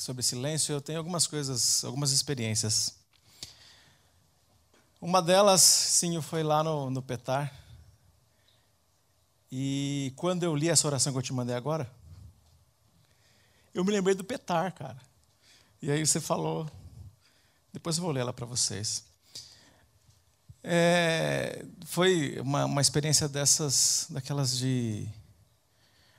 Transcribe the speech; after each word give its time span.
sobre 0.00 0.22
silêncio, 0.22 0.72
eu 0.72 0.80
tenho 0.80 0.98
algumas 0.98 1.26
coisas, 1.26 1.84
algumas 1.84 2.10
experiências. 2.10 2.94
Uma 4.98 5.20
delas, 5.20 5.60
sim, 5.60 6.20
foi 6.22 6.42
lá 6.42 6.64
no, 6.64 6.88
no 6.88 7.02
Petar. 7.02 7.54
E 9.52 10.10
quando 10.16 10.42
eu 10.42 10.56
li 10.56 10.70
essa 10.70 10.86
oração 10.86 11.12
que 11.12 11.18
eu 11.18 11.22
te 11.22 11.34
mandei 11.34 11.54
agora, 11.54 11.90
eu 13.74 13.84
me 13.84 13.92
lembrei 13.92 14.14
do 14.14 14.24
Petar, 14.24 14.72
cara. 14.72 14.96
E 15.82 15.90
aí 15.90 16.06
você 16.06 16.18
falou, 16.18 16.66
depois 17.70 17.98
eu 17.98 18.02
vou 18.02 18.12
ler 18.12 18.20
ela 18.20 18.32
para 18.32 18.46
vocês. 18.46 19.04
É, 20.64 21.62
foi 21.84 22.40
uma, 22.40 22.64
uma 22.64 22.80
experiência 22.80 23.28
dessas, 23.28 24.06
daquelas 24.08 24.56
de. 24.56 25.06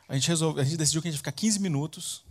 A 0.07 0.13
gente, 0.13 0.27
resolve, 0.27 0.61
a 0.61 0.63
gente 0.63 0.77
decidiu 0.77 1.01
que 1.01 1.07
a 1.07 1.11
gente 1.11 1.17
ia 1.17 1.23
ficar 1.23 1.31
15 1.31 1.59
minutos 1.59 2.23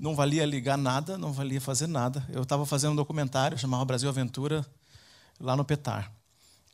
não 0.00 0.14
valia 0.14 0.46
ligar 0.46 0.78
nada, 0.78 1.18
não 1.18 1.30
valia 1.30 1.60
fazer 1.60 1.86
nada. 1.86 2.26
Eu 2.30 2.42
estava 2.42 2.64
fazendo 2.64 2.92
um 2.92 2.96
documentário, 2.96 3.58
chamava 3.58 3.84
Brasil 3.84 4.08
Aventura, 4.08 4.66
lá 5.38 5.54
no 5.54 5.62
Petar. 5.62 6.10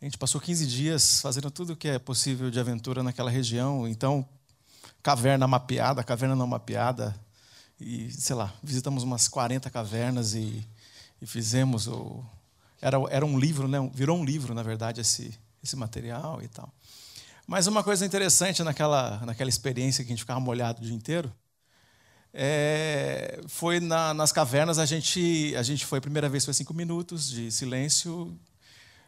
A 0.00 0.04
gente 0.04 0.16
passou 0.16 0.40
15 0.40 0.64
dias 0.64 1.20
fazendo 1.20 1.50
tudo 1.50 1.72
o 1.72 1.76
que 1.76 1.88
é 1.88 1.98
possível 1.98 2.52
de 2.52 2.60
aventura 2.60 3.02
naquela 3.02 3.28
região. 3.28 3.88
Então, 3.88 4.24
caverna 5.02 5.48
mapeada, 5.48 6.04
caverna 6.04 6.36
não 6.36 6.46
mapeada. 6.46 7.18
E, 7.80 8.12
sei 8.12 8.36
lá, 8.36 8.54
visitamos 8.62 9.02
umas 9.02 9.26
40 9.26 9.68
cavernas 9.70 10.34
e, 10.34 10.64
e 11.20 11.26
fizemos 11.26 11.88
o. 11.88 12.24
Era, 12.80 12.96
era 13.10 13.26
um 13.26 13.36
livro, 13.36 13.66
né? 13.66 13.78
virou 13.92 14.16
um 14.16 14.24
livro, 14.24 14.54
na 14.54 14.62
verdade, 14.62 15.00
esse, 15.00 15.36
esse 15.64 15.74
material 15.74 16.40
e 16.42 16.48
tal. 16.48 16.72
Mas 17.44 17.66
uma 17.66 17.82
coisa 17.82 18.06
interessante 18.06 18.62
naquela, 18.62 19.18
naquela 19.26 19.50
experiência 19.50 20.04
que 20.04 20.10
a 20.10 20.14
gente 20.14 20.22
ficava 20.22 20.38
molhado 20.38 20.80
o 20.80 20.84
dia 20.84 20.94
inteiro 20.94 21.32
é, 22.32 23.40
foi 23.48 23.80
na, 23.80 24.12
nas 24.12 24.32
cavernas, 24.32 24.78
a 24.78 24.86
gente, 24.86 25.54
a 25.56 25.62
gente 25.62 25.86
foi, 25.86 25.98
a 25.98 26.02
primeira 26.02 26.28
vez 26.28 26.44
foi 26.44 26.52
cinco 26.52 26.74
minutos 26.74 27.30
de 27.30 27.50
silêncio, 27.50 28.38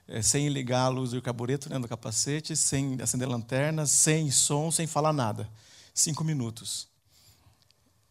é, 0.07 0.23
sem 0.23 0.49
ligar 0.49 0.85
a 0.85 0.89
luz 0.89 1.11
do 1.11 1.21
carbureto 1.21 1.69
né, 1.69 1.79
do 1.79 1.87
capacete, 1.87 2.57
sem 2.57 3.01
acender 3.01 3.29
lanternas, 3.29 3.91
sem 3.91 4.31
som, 4.31 4.71
sem 4.71 4.87
falar 4.87 5.13
nada. 5.13 5.49
Cinco 5.93 6.25
minutos. 6.25 6.89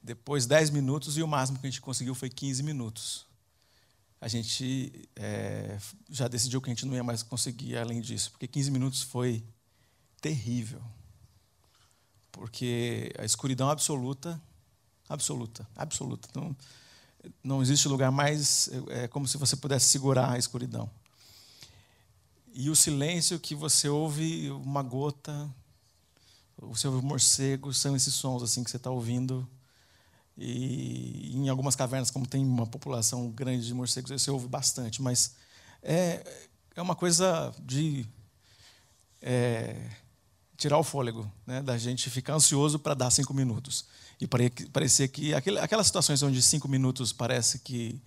Depois, 0.04 0.46
dez 0.46 0.70
minutos, 0.70 1.18
e 1.18 1.24
o 1.24 1.28
máximo 1.28 1.60
que 1.60 1.66
a 1.68 1.70
gente 1.70 1.82
conseguiu 1.82 2.14
foi 2.14 2.30
15 2.30 2.62
minutos. 2.62 3.26
A 4.22 4.28
gente 4.28 5.10
é, 5.16 5.78
já 6.10 6.28
decidiu 6.28 6.62
que 6.62 6.70
a 6.70 6.74
gente 6.74 6.86
não 6.86 6.96
ia 6.96 7.04
mais 7.04 7.22
conseguir 7.24 7.78
além 7.78 8.00
disso, 8.02 8.32
porque 8.32 8.48
15 8.48 8.72
minutos 8.72 9.02
foi 9.02 9.44
terrível. 10.22 10.82
Porque 12.32 13.12
a 13.18 13.26
escuridão 13.26 13.70
absoluta 13.70 14.40
absoluta, 15.10 15.68
absoluta. 15.76 16.30
Não, 16.36 16.56
não 17.44 17.62
existe 17.62 17.88
lugar 17.88 18.12
mais 18.12 18.70
é 18.90 19.08
como 19.08 19.28
se 19.28 19.38
você 19.38 19.56
pudesse 19.56 19.86
segurar 19.86 20.32
a 20.32 20.38
escuridão. 20.38 20.90
E 22.54 22.70
o 22.70 22.76
silêncio 22.76 23.40
que 23.40 23.54
você 23.54 23.88
ouve 23.88 24.50
uma 24.50 24.82
gota, 24.82 25.50
você 26.58 26.88
ouve 26.88 27.06
um 27.06 27.08
morcego, 27.08 27.74
são 27.74 27.96
esses 27.96 28.14
sons 28.14 28.42
assim 28.42 28.64
que 28.64 28.72
você 28.72 28.78
está 28.78 28.90
ouvindo. 28.90 29.48
E 30.36 31.36
em 31.36 31.50
algumas 31.50 31.76
cavernas, 31.76 32.12
como 32.12 32.28
tem 32.28 32.44
uma 32.44 32.66
população 32.66 33.30
grande 33.30 33.66
de 33.66 33.74
morcegos, 33.74 34.12
você 34.12 34.32
ouve 34.32 34.48
bastante, 34.48 35.02
mas 35.02 35.36
é, 35.82 36.24
é 36.76 36.82
uma 36.82 36.96
coisa 36.96 37.54
de 37.60 38.08
é, 39.22 39.90
tirar 40.58 40.78
o 40.78 40.84
fôlego, 40.84 41.32
né, 41.46 41.62
da 41.62 41.78
gente 41.78 42.10
ficar 42.10 42.34
ansioso 42.34 42.80
para 42.80 42.94
dar 42.94 43.12
cinco 43.12 43.34
minutos. 43.34 43.86
E 44.20 44.28
parecia 44.68 45.08
que 45.08 45.34
aquelas 45.34 45.86
situações 45.86 46.24
onde 46.24 46.42
cinco 46.42 46.68
minutos 46.68 47.14
parece 47.14 47.60
que 47.60 48.02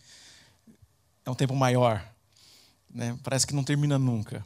é 1.25 1.31
um 1.31 1.35
tempo 1.35 1.55
maior, 1.55 2.05
né? 2.91 3.17
parece 3.23 3.47
que 3.47 3.55
não 3.55 3.63
termina 3.63 3.99
nunca. 3.99 4.45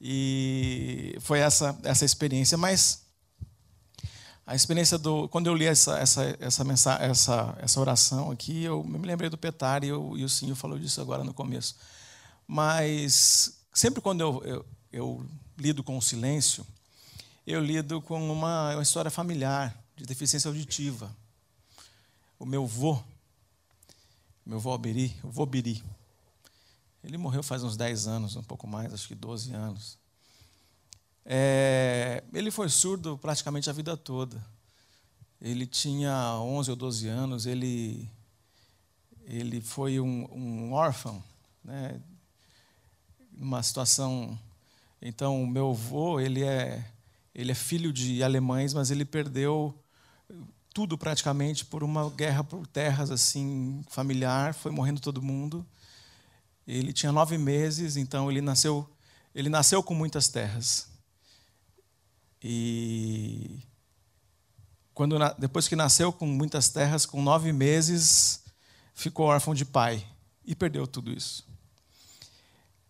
E 0.00 1.16
foi 1.20 1.40
essa, 1.40 1.78
essa 1.82 2.04
experiência, 2.04 2.56
mas 2.56 3.02
a 4.46 4.54
experiência 4.54 4.96
do. 4.96 5.28
Quando 5.28 5.48
eu 5.48 5.54
li 5.54 5.66
essa, 5.66 5.98
essa, 5.98 6.36
essa, 6.40 6.64
mensagem, 6.64 7.08
essa, 7.08 7.58
essa 7.60 7.80
oração 7.80 8.30
aqui, 8.30 8.62
eu 8.62 8.82
me 8.84 8.98
lembrei 8.98 9.28
do 9.28 9.36
Petar 9.36 9.84
e, 9.84 9.88
eu, 9.88 10.16
e 10.16 10.24
o 10.24 10.28
Senhor 10.28 10.54
falou 10.54 10.78
disso 10.78 11.00
agora 11.00 11.24
no 11.24 11.34
começo. 11.34 11.76
Mas 12.46 13.58
sempre 13.74 14.00
quando 14.00 14.20
eu, 14.20 14.42
eu, 14.44 14.66
eu 14.92 15.26
lido 15.58 15.82
com 15.82 15.98
o 15.98 16.02
silêncio, 16.02 16.64
eu 17.46 17.60
lido 17.60 18.02
com 18.02 18.32
uma, 18.32 18.72
uma 18.72 18.82
história 18.82 19.10
familiar 19.10 19.76
de 19.94 20.04
deficiência 20.04 20.48
auditiva. 20.48 21.14
O 22.40 22.44
meu 22.44 22.66
vô, 22.66 23.00
meu 24.44 24.58
vô 24.58 24.70
Alberi, 24.70 25.16
o 25.22 25.30
vô 25.30 25.46
Biri, 25.46 25.82
ele 27.04 27.16
morreu 27.16 27.42
faz 27.44 27.62
uns 27.62 27.76
10 27.76 28.08
anos, 28.08 28.34
um 28.34 28.42
pouco 28.42 28.66
mais, 28.66 28.92
acho 28.92 29.06
que 29.06 29.14
12 29.14 29.54
anos. 29.54 29.96
É, 31.24 32.24
ele 32.32 32.50
foi 32.50 32.68
surdo 32.68 33.16
praticamente 33.16 33.70
a 33.70 33.72
vida 33.72 33.96
toda. 33.96 34.44
Ele 35.40 35.66
tinha 35.66 36.36
11 36.40 36.70
ou 36.70 36.76
12 36.76 37.06
anos, 37.06 37.46
ele, 37.46 38.08
ele 39.24 39.60
foi 39.60 40.00
um, 40.00 40.28
um 40.32 40.72
órfão, 40.72 41.22
né, 41.62 42.00
numa 43.30 43.62
situação. 43.62 44.36
Então, 45.00 45.42
o 45.42 45.46
meu 45.46 45.70
avô, 45.70 46.18
ele 46.18 46.42
é, 46.42 46.84
ele 47.36 47.52
é 47.52 47.54
filho 47.54 47.92
de 47.92 48.22
alemães, 48.22 48.72
mas 48.72 48.90
ele 48.90 49.04
perdeu 49.04 49.78
tudo 50.72 50.96
praticamente 50.96 51.66
por 51.66 51.84
uma 51.84 52.08
guerra 52.08 52.42
por 52.42 52.66
terras 52.66 53.10
assim 53.10 53.82
familiar, 53.90 54.54
foi 54.54 54.72
morrendo 54.72 55.02
todo 55.02 55.20
mundo. 55.20 55.64
Ele 56.66 56.94
tinha 56.94 57.12
nove 57.12 57.36
meses, 57.36 57.98
então 57.98 58.30
ele 58.30 58.40
nasceu 58.40 58.88
ele 59.34 59.50
nasceu 59.50 59.82
com 59.82 59.94
muitas 59.94 60.28
terras. 60.28 60.88
E 62.42 63.60
quando 64.94 65.18
depois 65.38 65.68
que 65.68 65.76
nasceu 65.76 66.10
com 66.10 66.24
muitas 66.26 66.70
terras, 66.70 67.04
com 67.04 67.22
nove 67.22 67.52
meses, 67.52 68.44
ficou 68.94 69.26
órfão 69.26 69.54
de 69.54 69.66
pai 69.66 70.02
e 70.42 70.54
perdeu 70.54 70.86
tudo 70.86 71.12
isso. 71.12 71.46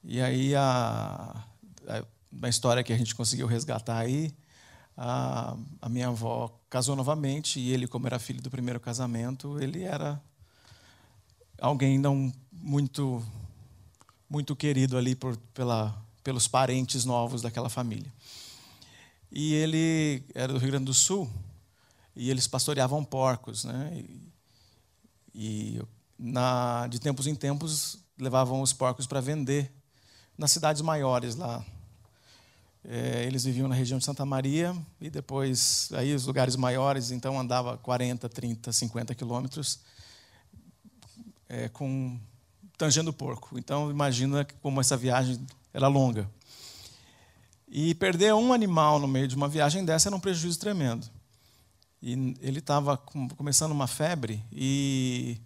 E 0.05 0.21
aí 0.21 0.55
a, 0.55 1.45
a, 1.89 2.05
a 2.43 2.49
história 2.49 2.83
que 2.83 2.93
a 2.93 2.99
gente 2.99 3.15
conseguiu 3.15 3.47
resgatar 3.47 3.99
aí 3.99 4.35
a, 4.97 5.57
a 5.81 5.89
minha 5.89 6.09
avó 6.09 6.59
casou 6.71 6.97
novamente 6.97 7.61
e 7.61 7.73
ele, 7.73 7.87
como 7.87 8.07
era 8.07 8.19
filho 8.19 8.41
do 8.41 8.51
primeiro 8.51 8.81
casamento, 8.81 9.61
ele 9.61 9.83
era 9.83 10.21
alguém 11.61 11.99
não 11.99 12.33
muito 12.51 13.23
muito 14.29 14.57
querido 14.57 14.97
ali 14.97 15.15
por, 15.15 15.37
pela, 15.55 15.97
pelos 16.25 16.49
parentes 16.49 17.05
novos 17.05 17.43
daquela 17.43 17.69
família. 17.69 18.13
E 19.31 19.55
ele 19.55 20.25
era 20.35 20.53
do 20.53 20.59
Rio 20.59 20.71
Grande 20.71 20.87
do 20.87 20.95
Sul 20.95 21.31
e 22.15 22.29
eles 22.29 22.49
pastoreavam 22.49 23.05
porcos, 23.05 23.65
né? 23.65 23.93
E, 23.95 24.33
e 25.33 25.83
na, 26.19 26.89
de 26.89 26.99
tempos 26.99 27.29
em 27.29 27.37
tempos 27.37 27.99
levavam 28.19 28.63
os 28.63 28.73
porcos 28.73 29.07
para 29.07 29.21
vender 29.21 29.71
nas 30.37 30.51
cidades 30.51 30.83
maiores 30.83 31.37
lá 31.37 31.65
é, 32.89 33.25
eles 33.25 33.45
viviam 33.45 33.67
na 33.67 33.75
região 33.75 33.99
de 33.99 34.05
Santa 34.05 34.25
Maria 34.25 34.77
e 35.01 35.11
depois, 35.11 35.89
aí 35.93 36.15
os 36.15 36.25
lugares 36.25 36.55
maiores, 36.55 37.11
então 37.11 37.39
andava 37.39 37.77
40, 37.79 38.29
30, 38.29 38.73
50 38.73 39.15
quilômetros 39.15 39.81
é, 41.49 41.69
com 41.69 42.19
tangendo 42.79 43.13
porco. 43.13 43.59
Então 43.59 43.91
imagina 43.91 44.47
como 44.63 44.81
essa 44.81 44.97
viagem 44.97 45.45
era 45.75 45.89
longa. 45.89 46.31
E 47.67 47.95
perder 47.97 48.33
um 48.35 48.53
animal 48.53 49.01
no 49.01 49.09
meio 49.09 49.27
de 49.27 49.35
uma 49.35 49.49
viagem 49.49 49.85
dessa 49.85 50.09
era 50.09 50.17
um 50.17 50.21
prejuízo 50.21 50.61
tremendo. 50.61 51.09
E 52.01 52.37
ele 52.41 52.61
estava 52.61 52.97
começando 52.97 53.73
uma 53.73 53.89
febre 53.89 54.45
e 54.53 55.41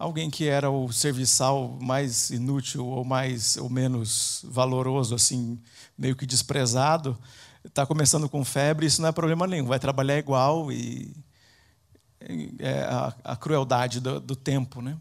alguém 0.00 0.30
que 0.30 0.48
era 0.48 0.70
o 0.70 0.90
serviçal 0.90 1.76
mais 1.78 2.30
inútil 2.30 2.86
ou 2.86 3.04
mais 3.04 3.58
ou 3.58 3.68
menos 3.68 4.40
valoroso, 4.48 5.14
assim, 5.14 5.60
meio 5.96 6.16
que 6.16 6.24
desprezado, 6.24 7.18
está 7.62 7.84
começando 7.84 8.26
com 8.26 8.42
febre, 8.42 8.86
isso 8.86 9.02
não 9.02 9.10
é 9.10 9.12
problema 9.12 9.46
nenhum, 9.46 9.66
vai 9.66 9.78
trabalhar 9.78 10.16
igual 10.16 10.72
e 10.72 11.14
é 12.58 12.80
a, 12.84 13.14
a 13.24 13.36
crueldade 13.36 14.00
do, 14.00 14.18
do, 14.18 14.34
tempo, 14.34 14.80
né? 14.80 14.96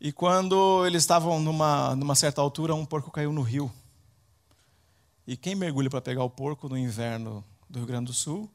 E 0.00 0.10
quando 0.10 0.84
eles 0.84 1.04
estavam 1.04 1.38
numa, 1.38 1.94
numa 1.94 2.16
certa 2.16 2.40
altura, 2.40 2.74
um 2.74 2.84
porco 2.84 3.10
caiu 3.10 3.32
no 3.32 3.42
rio. 3.42 3.70
E 5.28 5.36
quem 5.36 5.54
mergulha 5.54 5.88
para 5.88 6.00
pegar 6.00 6.24
o 6.24 6.30
porco 6.30 6.68
no 6.68 6.76
inverno 6.76 7.44
do 7.70 7.78
Rio 7.78 7.86
Grande 7.86 8.06
do 8.06 8.12
Sul 8.12 8.50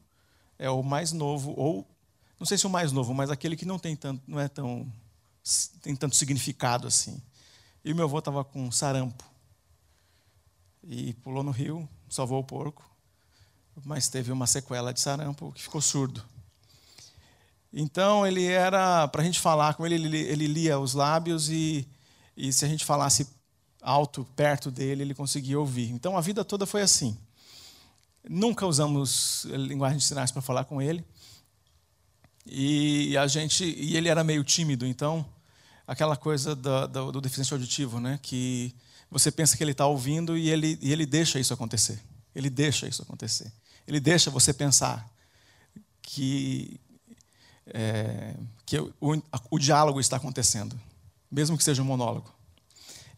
é 0.58 0.68
o 0.68 0.82
mais 0.82 1.10
novo, 1.10 1.54
ou 1.56 1.86
não 2.38 2.46
sei 2.46 2.58
se 2.58 2.66
o 2.66 2.70
mais 2.70 2.92
novo, 2.92 3.14
mas 3.14 3.30
aquele 3.30 3.56
que 3.56 3.64
não 3.64 3.78
tem 3.78 3.96
tanto, 3.96 4.22
não 4.26 4.38
é 4.38 4.46
tão 4.46 4.92
tem 5.82 5.96
tanto 5.96 6.16
significado 6.16 6.86
assim. 6.86 7.20
E 7.84 7.92
o 7.92 7.96
meu 7.96 8.04
avô 8.04 8.18
estava 8.18 8.44
com 8.44 8.70
sarampo. 8.70 9.24
E 10.84 11.14
pulou 11.14 11.42
no 11.42 11.50
rio, 11.50 11.88
salvou 12.08 12.40
o 12.40 12.44
porco, 12.44 12.84
mas 13.84 14.08
teve 14.08 14.32
uma 14.32 14.46
sequela 14.46 14.92
de 14.92 15.00
sarampo 15.00 15.52
que 15.52 15.62
ficou 15.62 15.80
surdo. 15.80 16.22
Então 17.72 18.26
ele 18.26 18.44
era, 18.46 19.08
para 19.08 19.22
a 19.22 19.24
gente 19.24 19.40
falar 19.40 19.74
com 19.74 19.86
ele, 19.86 19.94
ele, 19.94 20.18
ele 20.18 20.46
lia 20.46 20.78
os 20.78 20.92
lábios 20.92 21.48
e, 21.48 21.88
e 22.36 22.52
se 22.52 22.64
a 22.64 22.68
gente 22.68 22.84
falasse 22.84 23.26
alto 23.80 24.24
perto 24.36 24.70
dele, 24.70 25.02
ele 25.02 25.14
conseguia 25.14 25.58
ouvir. 25.58 25.90
Então 25.90 26.16
a 26.16 26.20
vida 26.20 26.44
toda 26.44 26.66
foi 26.66 26.82
assim. 26.82 27.16
Nunca 28.28 28.66
usamos 28.66 29.44
linguagem 29.44 29.98
de 29.98 30.04
sinais 30.04 30.30
para 30.30 30.42
falar 30.42 30.64
com 30.64 30.80
ele. 30.80 31.04
E 32.44 33.16
a 33.16 33.26
gente, 33.26 33.64
e 33.64 33.96
ele 33.96 34.08
era 34.08 34.24
meio 34.24 34.42
tímido, 34.42 34.86
então 34.86 35.24
aquela 35.86 36.16
coisa 36.16 36.54
do, 36.54 36.86
do, 36.88 37.12
do 37.12 37.20
deficiente 37.20 37.52
auditivo, 37.52 38.00
né? 38.00 38.18
Que 38.22 38.74
você 39.10 39.30
pensa 39.30 39.56
que 39.56 39.62
ele 39.62 39.72
está 39.72 39.86
ouvindo 39.86 40.36
e 40.36 40.50
ele, 40.50 40.78
e 40.80 40.92
ele 40.92 41.06
deixa 41.06 41.38
isso 41.38 41.54
acontecer. 41.54 42.00
Ele 42.34 42.48
deixa 42.50 42.88
isso 42.88 43.02
acontecer. 43.02 43.52
Ele 43.86 44.00
deixa 44.00 44.30
você 44.30 44.52
pensar 44.52 45.08
que 46.00 46.80
é, 47.66 48.34
que 48.66 48.78
o, 48.78 49.22
o 49.50 49.58
diálogo 49.58 50.00
está 50.00 50.16
acontecendo, 50.16 50.78
mesmo 51.30 51.56
que 51.56 51.64
seja 51.64 51.82
um 51.82 51.84
monólogo. 51.84 52.32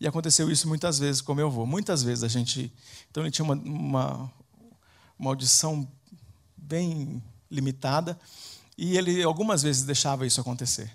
E 0.00 0.06
aconteceu 0.06 0.50
isso 0.50 0.68
muitas 0.68 0.98
vezes 0.98 1.20
com 1.20 1.34
meu 1.34 1.46
avô. 1.46 1.64
Muitas 1.64 2.02
vezes 2.02 2.24
a 2.24 2.28
gente. 2.28 2.72
Então 3.10 3.22
ele 3.22 3.30
tinha 3.30 3.44
uma, 3.44 3.54
uma, 3.54 4.32
uma 5.18 5.30
audição 5.30 5.88
bem 6.56 7.22
limitada 7.50 8.18
e 8.76 8.96
ele 8.96 9.22
algumas 9.22 9.62
vezes 9.62 9.82
deixava 9.82 10.26
isso 10.26 10.40
acontecer. 10.40 10.90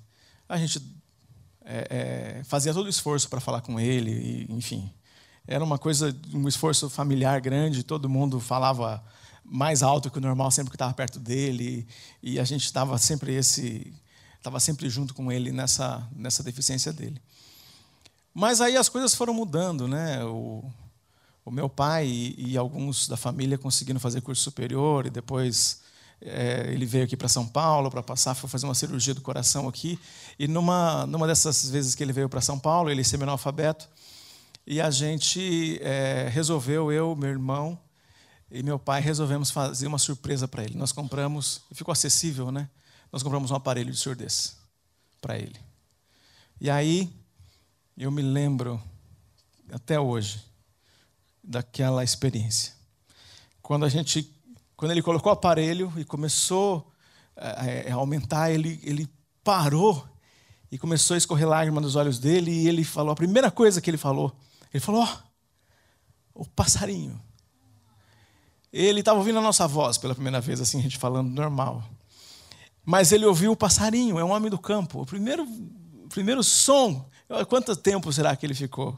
A 0.48 0.58
gente 0.58 0.81
é, 1.64 2.40
é, 2.40 2.44
fazia 2.44 2.74
todo 2.74 2.88
o 2.88 2.90
esforço 2.90 3.30
para 3.30 3.40
falar 3.40 3.62
com 3.62 3.80
ele, 3.80 4.12
e, 4.12 4.54
enfim. 4.54 4.92
Era 5.48 5.64
uma 5.64 5.78
coisa, 5.78 6.16
um 6.34 6.48
esforço 6.48 6.90
familiar 6.90 7.40
grande, 7.42 7.84
todo 7.84 8.10
mundo 8.10 8.40
falava 8.40 9.04
mais 9.44 9.81
alto 9.81 10.12
que 10.12 10.18
o 10.18 10.22
normal 10.22 10.52
sempre 10.52 10.70
que 10.70 10.76
estava 10.76 10.94
perto 10.94 11.20
dele, 11.20 11.88
e 12.22 12.40
a 12.40 12.44
gente 12.44 12.66
estava 12.66 12.98
sempre 12.98 13.34
esse 13.34 13.94
estava 14.38 14.60
sempre 14.60 14.90
junto 14.90 15.14
com 15.14 15.30
ele 15.31 15.52
nessa 15.52 16.08
nessa 16.16 16.44
deficiência 16.44 16.94
dele. 16.94 17.22
Mas 18.34 18.62
aí 18.62 18.78
as 18.78 18.88
coisas 18.90 19.14
foram 19.16 19.34
mudando, 19.34 19.88
né? 19.88 20.24
O, 20.24 20.64
o 21.44 21.52
meu 21.52 21.68
pai 21.68 22.08
e, 22.08 22.52
e, 22.52 22.58
alguns 22.58 23.08
da 23.08 23.18
família 23.18 23.58
conseguiram 23.58 24.00
fazer 24.00 24.22
curso 24.22 24.44
superior 24.44 25.08
e 25.08 25.10
depois 25.10 25.81
é, 26.21 26.69
ele 26.71 26.86
veio 26.86 27.06
aqui 27.06 27.16
para 27.16 27.27
São 27.27 27.48
Paulo 27.48 27.89
para 27.89 28.04
passar, 28.04 28.36
foi 28.36 28.50
fazer 28.50 28.66
uma 28.66 28.75
cirurgia 28.75 29.13
do 29.13 29.21
coração 29.21 29.68
aqui. 29.68 30.00
E 30.38 30.48
numa, 30.48 31.06
numa 31.06 31.25
dessas 31.25 31.69
vezes 31.69 31.95
que 31.95 32.04
ele 32.04 32.13
veio 32.13 32.27
para 32.27 32.42
São 32.42 32.60
Paulo, 32.60 32.89
ele 32.89 33.01
é 33.01 33.04
semi-analfabeto, 33.04 33.88
e 34.68 34.80
a 34.80 34.92
gente 34.92 35.80
é, 35.81 36.30
resolveu, 36.31 36.92
eu, 36.92 37.16
meu 37.16 37.30
irmão 37.30 37.80
e 38.51 38.62
meu 38.62 38.77
pai, 38.77 39.01
resolvemos 39.01 39.50
fazer 39.50 39.88
uma 39.88 39.98
surpresa 39.98 40.48
para 40.48 40.63
ele. 40.63 40.75
Nós 40.75 40.92
compramos, 40.92 41.62
ficou 41.71 41.92
acessível, 41.92 42.51
né? 42.51 42.69
Nós 43.12 43.24
compramos 43.24 43.50
um 43.51 43.56
aparelho 43.56 43.92
de 43.92 43.98
surdez 43.98 44.57
para 45.21 45.38
ele. 45.38 45.60
E 46.62 46.69
aí, 46.69 47.12
eu 47.98 48.12
me 48.12 48.21
lembro, 48.21 48.81
até 49.71 50.00
hoje, 50.00 50.44
daquela 51.44 52.04
experiência. 52.04 52.74
Quando 53.62 53.86
a 53.86 53.89
gente 53.89 54.24
quando 54.80 54.92
ele 54.92 55.02
colocou 55.02 55.30
o 55.30 55.34
aparelho 55.34 55.92
e 55.98 56.06
começou 56.06 56.90
a, 57.36 57.94
aumentar, 57.96 58.50
ele, 58.50 58.80
ele 58.81 59.10
parou 59.44 60.08
e 60.72 60.78
começou 60.78 61.16
a 61.16 61.18
escorrer 61.18 61.46
lágrimas 61.46 61.84
dos 61.84 61.98
olhos 61.98 62.18
dele 62.18 62.50
e 62.50 62.66
ele 62.66 62.86
falou, 62.86 63.12
a 63.12 63.16
primeira 63.16 63.52
coisa 63.52 63.81
que 63.81 63.90
ele 63.90 63.98
falou, 63.98 64.34
ele 64.74 64.80
falou, 64.80 65.02
ó, 65.02 65.18
oh, 66.34 66.44
o 66.44 66.46
passarinho. 66.46 67.22
Ele 68.72 69.02
estava 69.02 69.20
ouvindo 69.20 69.40
a 69.40 69.42
nossa 69.42 69.68
voz 69.68 69.98
pela 69.98 70.16
primeira 70.16 70.40
vez, 70.40 70.62
assim, 70.62 70.80
a 70.80 70.81
gente 70.81 70.98
falando 70.98 71.30
normal. 71.30 71.84
Mas 72.86 73.12
ele 73.12 73.26
ouviu 73.26 73.52
o 73.52 73.58
passarinho, 73.58 74.18
é 74.18 74.24
um 74.24 74.31
homem 74.31 74.50
do 74.50 74.58
campo. 74.58 75.02
O 75.02 75.06
primeiro, 75.06 75.44
o 75.44 76.08
primeiro 76.08 76.42
som, 76.42 77.06
quanto 77.50 77.76
tempo 77.76 78.14
será 78.14 78.34
que 78.34 78.46
ele 78.46 78.56
ficou? 78.56 78.98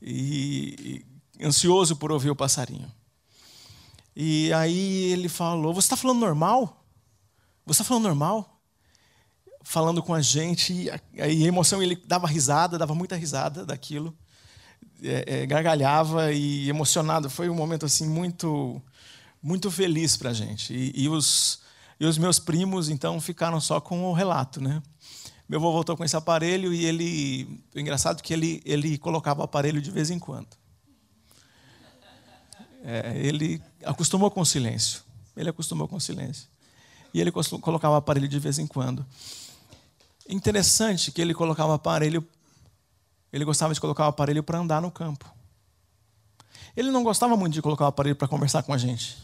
E, 0.00 1.04
e 1.40 1.44
ansioso 1.44 1.96
por 1.96 2.12
ouvir 2.12 2.30
o 2.30 2.36
passarinho. 2.36 2.88
E 4.16 4.52
aí 4.52 5.12
ele 5.12 5.28
falou: 5.28 5.74
Você 5.74 5.86
está 5.86 5.96
falando 5.96 6.20
normal? 6.20 6.84
Você 7.66 7.82
está 7.82 7.84
falando 7.84 8.04
normal? 8.04 8.60
Falando 9.62 10.02
com 10.02 10.12
a 10.12 10.20
gente, 10.20 10.72
e 10.74 10.90
a 11.20 11.28
emoção, 11.28 11.82
ele 11.82 11.96
dava 11.96 12.26
risada, 12.26 12.76
dava 12.76 12.94
muita 12.94 13.16
risada 13.16 13.64
daquilo, 13.64 14.14
é, 15.02 15.42
é, 15.42 15.46
gargalhava 15.46 16.32
e 16.32 16.68
emocionado. 16.68 17.30
Foi 17.30 17.48
um 17.48 17.54
momento 17.54 17.86
assim 17.86 18.06
muito, 18.06 18.80
muito 19.42 19.70
feliz 19.70 20.18
para 20.18 20.30
a 20.30 20.34
gente. 20.34 20.74
E, 20.74 21.04
e, 21.04 21.08
os, 21.08 21.60
e 21.98 22.04
os 22.04 22.18
meus 22.18 22.38
primos, 22.38 22.90
então, 22.90 23.18
ficaram 23.22 23.58
só 23.58 23.80
com 23.80 24.04
o 24.04 24.12
relato, 24.12 24.60
né? 24.60 24.82
Meu 25.48 25.58
avô 25.58 25.72
voltou 25.72 25.96
com 25.96 26.04
esse 26.04 26.16
aparelho 26.16 26.72
e 26.72 26.84
ele. 26.84 27.62
O 27.74 27.78
engraçado 27.78 28.18
é 28.18 28.22
que 28.22 28.32
ele, 28.32 28.62
ele 28.64 28.98
colocava 28.98 29.40
o 29.40 29.44
aparelho 29.44 29.80
de 29.80 29.90
vez 29.90 30.10
em 30.10 30.18
quando. 30.18 30.48
É, 32.84 33.16
ele 33.16 33.62
acostumou 33.82 34.30
com 34.30 34.42
o 34.42 34.46
silêncio. 34.46 35.02
Ele 35.34 35.48
acostumou 35.48 35.88
com 35.88 35.96
o 35.96 36.00
silêncio. 36.00 36.46
E 37.14 37.20
ele 37.20 37.32
colocava 37.32 37.94
o 37.94 37.96
aparelho 37.96 38.28
de 38.28 38.38
vez 38.38 38.58
em 38.58 38.66
quando. 38.66 39.04
Interessante 40.28 41.10
que 41.10 41.22
ele 41.22 41.32
colocava 41.32 41.70
o 41.70 41.74
aparelho, 41.74 42.26
ele 43.32 43.44
gostava 43.44 43.72
de 43.72 43.80
colocar 43.80 44.04
o 44.04 44.08
aparelho 44.08 44.42
para 44.42 44.58
andar 44.58 44.82
no 44.82 44.90
campo. 44.90 45.24
Ele 46.76 46.90
não 46.90 47.02
gostava 47.02 47.36
muito 47.36 47.54
de 47.54 47.62
colocar 47.62 47.84
o 47.84 47.88
aparelho 47.88 48.16
para 48.16 48.28
conversar 48.28 48.62
com 48.62 48.72
a 48.72 48.78
gente. 48.78 49.16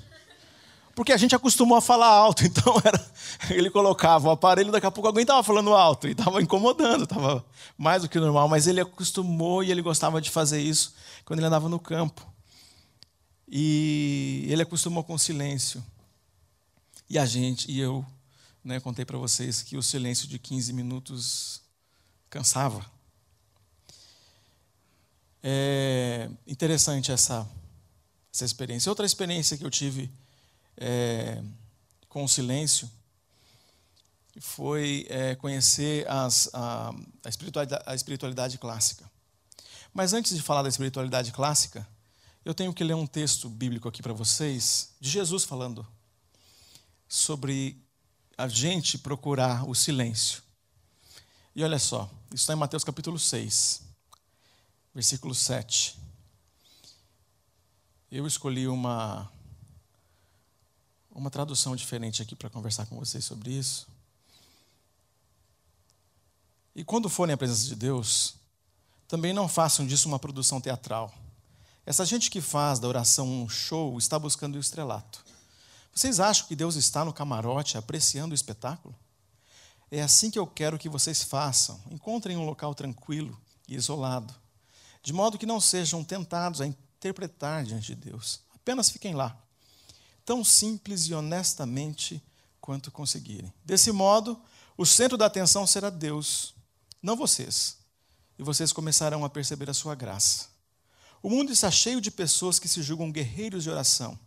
Porque 0.95 1.13
a 1.13 1.17
gente 1.17 1.35
acostumou 1.35 1.77
a 1.77 1.81
falar 1.81 2.09
alto, 2.09 2.45
então 2.47 2.75
era, 2.85 3.11
ele 3.51 3.71
colocava 3.71 4.29
o 4.29 4.31
aparelho, 4.31 4.73
daqui 4.73 4.87
a 4.87 4.91
pouco 4.91 5.09
alguém 5.09 5.23
estava 5.23 5.43
falando 5.43 5.75
alto 5.75 6.09
e 6.09 6.13
estava 6.13 6.43
incomodando, 6.43 7.05
estava 7.05 7.45
mais 7.77 8.03
do 8.03 8.09
que 8.09 8.19
normal, 8.19 8.49
mas 8.49 8.67
ele 8.67 8.81
acostumou 8.81 9.63
e 9.63 9.71
ele 9.71 9.83
gostava 9.83 10.21
de 10.21 10.31
fazer 10.31 10.61
isso 10.61 10.95
quando 11.25 11.39
ele 11.41 11.47
andava 11.47 11.69
no 11.69 11.79
campo. 11.79 12.30
E 13.51 14.47
ele 14.49 14.63
acostumou 14.63 15.03
com 15.03 15.15
o 15.15 15.19
silêncio. 15.19 15.85
E 17.09 17.19
a 17.19 17.27
gente, 17.27 17.69
e 17.69 17.81
eu, 17.81 18.07
né, 18.63 18.79
contei 18.79 19.05
para 19.05 19.19
vocês 19.19 19.61
que 19.61 19.77
o 19.77 19.83
silêncio 19.83 20.29
de 20.29 20.39
15 20.39 20.73
minutos 20.73 21.61
cansava. 22.29 22.89
É 25.43 26.31
interessante 26.47 27.11
essa, 27.11 27.49
essa 28.33 28.45
experiência. 28.45 28.89
Outra 28.89 29.05
experiência 29.05 29.59
que 29.59 29.65
eu 29.65 29.71
tive 29.71 30.09
é, 30.77 31.43
com 32.09 32.23
o 32.23 32.29
silêncio 32.29 32.89
foi 34.39 35.07
é, 35.11 35.35
conhecer 35.35 36.09
as, 36.09 36.49
a, 36.53 36.95
a, 37.25 37.29
espiritualidade, 37.29 37.83
a 37.85 37.95
espiritualidade 37.97 38.59
clássica. 38.59 39.11
Mas 39.93 40.13
antes 40.13 40.37
de 40.37 40.43
falar 40.43 40.63
da 40.63 40.69
espiritualidade 40.69 41.33
clássica, 41.33 41.85
eu 42.45 42.55
tenho 42.55 42.73
que 42.73 42.83
ler 42.83 42.95
um 42.95 43.07
texto 43.07 43.49
bíblico 43.49 43.89
aqui 43.89 44.03
para 44.03 44.13
vocês, 44.13 44.95
de 44.99 45.11
Jesus 45.11 45.45
falando 45.45 45.87
sobre 47.07 47.77
a 48.37 48.49
gente 48.49 48.97
procurar 48.97 49.69
o 49.69 49.75
silêncio. 49.75 50.43
E 51.55 51.63
olha 51.63 51.79
só, 51.79 52.11
isso 52.29 52.43
está 52.43 52.55
em 52.55 52.57
Mateus 52.57 52.83
capítulo 52.83 53.19
6, 53.19 53.83
versículo 54.95 55.35
7. 55.35 55.99
Eu 58.11 58.27
escolhi 58.27 58.67
uma, 58.67 59.31
uma 61.11 61.31
tradução 61.31 61.77
diferente 61.77 62.23
aqui 62.23 62.35
para 62.35 62.49
conversar 62.49 62.87
com 62.87 62.99
vocês 62.99 63.25
sobre 63.25 63.53
isso. 63.53 63.87
E 66.75 66.83
quando 66.85 67.11
forem 67.11 67.35
à 67.35 67.37
presença 67.37 67.67
de 67.67 67.77
Deus, 67.77 68.37
também 69.07 69.35
não 69.35 69.47
façam 69.47 69.87
disso 69.87 70.09
uma 70.09 70.19
produção 70.19 70.61
teatral 70.61 71.15
essa 71.85 72.05
gente 72.05 72.31
que 72.31 72.41
faz 72.41 72.79
da 72.79 72.89
oração 72.89 73.27
um 73.27 73.49
show 73.49 73.99
está 73.99 74.19
buscando 74.19 74.57
o 74.57 74.61
estrelato. 74.61 75.25
Vocês 75.95 76.21
acham 76.21 76.47
que 76.47 76.55
Deus 76.55 76.77
está 76.77 77.05
no 77.05 77.13
camarote 77.13 77.77
apreciando 77.77 78.33
o 78.33 78.35
espetáculo? 78.35 78.95
É 79.91 80.01
assim 80.03 80.31
que 80.31 80.39
eu 80.39 80.47
quero 80.47 80.79
que 80.79 80.89
vocês 80.89 81.23
façam. 81.23 81.81
Encontrem 81.91 82.37
um 82.37 82.45
local 82.45 82.75
tranquilo 82.75 83.39
e 83.67 83.75
isolado, 83.75 84.33
de 85.03 85.13
modo 85.13 85.39
que 85.39 85.47
não 85.47 85.61
sejam 85.61 86.05
tentados 86.05 86.61
a 86.61 86.67
interpretar 86.67 87.65
diante 87.65 87.89
de 87.89 87.97
Deus. 87.97 88.41
Apenas 88.55 88.91
fiquem 88.91 89.15
lá, 89.15 89.37
tão 90.25 90.45
simples 90.45 91.09
e 91.09 91.15
honestamente 91.15 92.23
quanto 92.61 92.91
conseguirem. 92.93 93.53
Desse 93.65 93.91
modo, 93.91 94.41
o 94.77 94.87
centro 94.87 95.19
da 95.19 95.27
atenção 95.27 95.67
será 95.67 95.91
Deus, 95.91 96.55
não 97.03 97.17
vocês. 97.17 97.79
e 98.39 98.43
vocês 98.43 98.73
começarão 98.73 99.23
a 99.23 99.29
perceber 99.29 99.69
a 99.69 99.75
sua 99.75 99.95
graça. 99.95 100.50
O 101.23 101.29
mundo 101.29 101.53
está 101.53 101.71
cheio 101.71 102.01
de 102.01 102.11
pessoas 102.11 102.59
que 102.59 102.69
se 102.69 102.83
julgam 102.83 103.13
guerreiros 103.13 103.63
de 103.63 103.71
oração, 103.71 104.19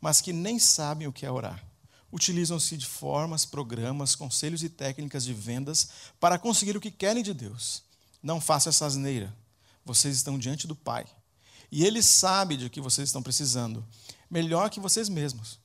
mas 0.00 0.20
que 0.20 0.32
nem 0.32 0.58
sabem 0.58 1.08
o 1.08 1.12
que 1.12 1.26
é 1.26 1.30
orar. 1.30 1.64
Utilizam-se 2.12 2.76
de 2.76 2.86
formas, 2.86 3.44
programas, 3.44 4.14
conselhos 4.14 4.62
e 4.62 4.68
técnicas 4.68 5.24
de 5.24 5.32
vendas 5.32 5.88
para 6.20 6.38
conseguir 6.38 6.76
o 6.76 6.80
que 6.80 6.90
querem 6.90 7.22
de 7.22 7.34
Deus. 7.34 7.82
Não 8.22 8.40
faça 8.40 8.68
essa 8.68 8.86
asneira. 8.86 9.34
Vocês 9.84 10.14
estão 10.16 10.38
diante 10.38 10.66
do 10.66 10.76
Pai. 10.76 11.06
E 11.72 11.84
Ele 11.84 12.02
sabe 12.02 12.56
de 12.56 12.68
que 12.68 12.80
vocês 12.80 13.08
estão 13.08 13.22
precisando, 13.22 13.84
melhor 14.30 14.70
que 14.70 14.78
vocês 14.78 15.08
mesmos. 15.08 15.58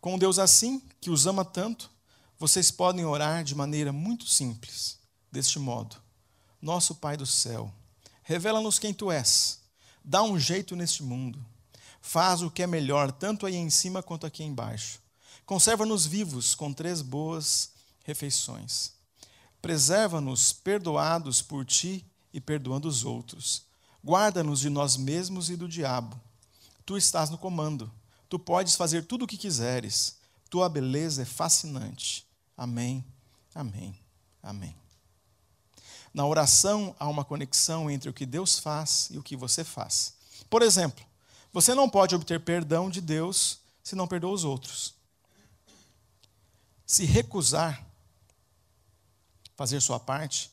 Com 0.00 0.18
Deus 0.18 0.38
assim, 0.38 0.82
que 1.00 1.08
os 1.08 1.26
ama 1.26 1.44
tanto, 1.44 1.90
vocês 2.38 2.70
podem 2.70 3.04
orar 3.04 3.42
de 3.44 3.54
maneira 3.54 3.92
muito 3.92 4.26
simples, 4.26 4.98
deste 5.30 5.58
modo: 5.58 5.96
Nosso 6.60 6.96
Pai 6.96 7.16
do 7.16 7.26
céu, 7.26 7.72
revela-nos 8.28 8.78
quem 8.78 8.92
tu 8.92 9.10
és, 9.10 9.58
dá 10.04 10.22
um 10.22 10.38
jeito 10.38 10.76
neste 10.76 11.02
mundo, 11.02 11.42
faz 12.02 12.42
o 12.42 12.50
que 12.50 12.62
é 12.62 12.66
melhor, 12.66 13.10
tanto 13.10 13.46
aí 13.46 13.56
em 13.56 13.70
cima 13.70 14.02
quanto 14.02 14.26
aqui 14.26 14.44
embaixo. 14.44 15.00
Conserva-nos 15.46 16.04
vivos 16.04 16.54
com 16.54 16.70
três 16.70 17.00
boas 17.00 17.70
refeições. 18.04 18.92
Preserva-nos 19.62 20.52
perdoados 20.52 21.40
por 21.40 21.64
ti 21.64 22.04
e 22.30 22.38
perdoando 22.38 22.86
os 22.86 23.02
outros. 23.02 23.62
Guarda-nos 24.04 24.60
de 24.60 24.68
nós 24.68 24.98
mesmos 24.98 25.48
e 25.48 25.56
do 25.56 25.66
diabo. 25.66 26.20
Tu 26.84 26.98
estás 26.98 27.30
no 27.30 27.38
comando. 27.38 27.90
Tu 28.28 28.38
podes 28.38 28.74
fazer 28.74 29.06
tudo 29.06 29.24
o 29.24 29.26
que 29.26 29.38
quiseres. 29.38 30.18
Tua 30.50 30.68
beleza 30.68 31.22
é 31.22 31.24
fascinante. 31.24 32.26
Amém, 32.54 33.02
amém, 33.54 33.98
amém. 34.42 34.87
Na 36.18 36.26
oração 36.26 36.96
há 36.98 37.06
uma 37.06 37.24
conexão 37.24 37.88
entre 37.88 38.10
o 38.10 38.12
que 38.12 38.26
Deus 38.26 38.58
faz 38.58 39.06
e 39.12 39.18
o 39.18 39.22
que 39.22 39.36
você 39.36 39.62
faz. 39.62 40.14
Por 40.50 40.62
exemplo, 40.62 41.06
você 41.52 41.76
não 41.76 41.88
pode 41.88 42.12
obter 42.12 42.40
perdão 42.40 42.90
de 42.90 43.00
Deus 43.00 43.60
se 43.84 43.94
não 43.94 44.08
perdoa 44.08 44.32
os 44.32 44.42
outros. 44.42 44.96
Se 46.84 47.04
recusar 47.04 47.86
fazer 49.54 49.80
sua 49.80 50.00
parte, 50.00 50.50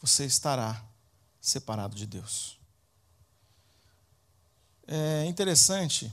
você 0.00 0.24
estará 0.24 0.82
separado 1.38 1.94
de 1.94 2.06
Deus. 2.06 2.58
É 4.86 5.26
interessante 5.26 6.10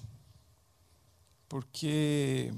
porque 1.47 2.53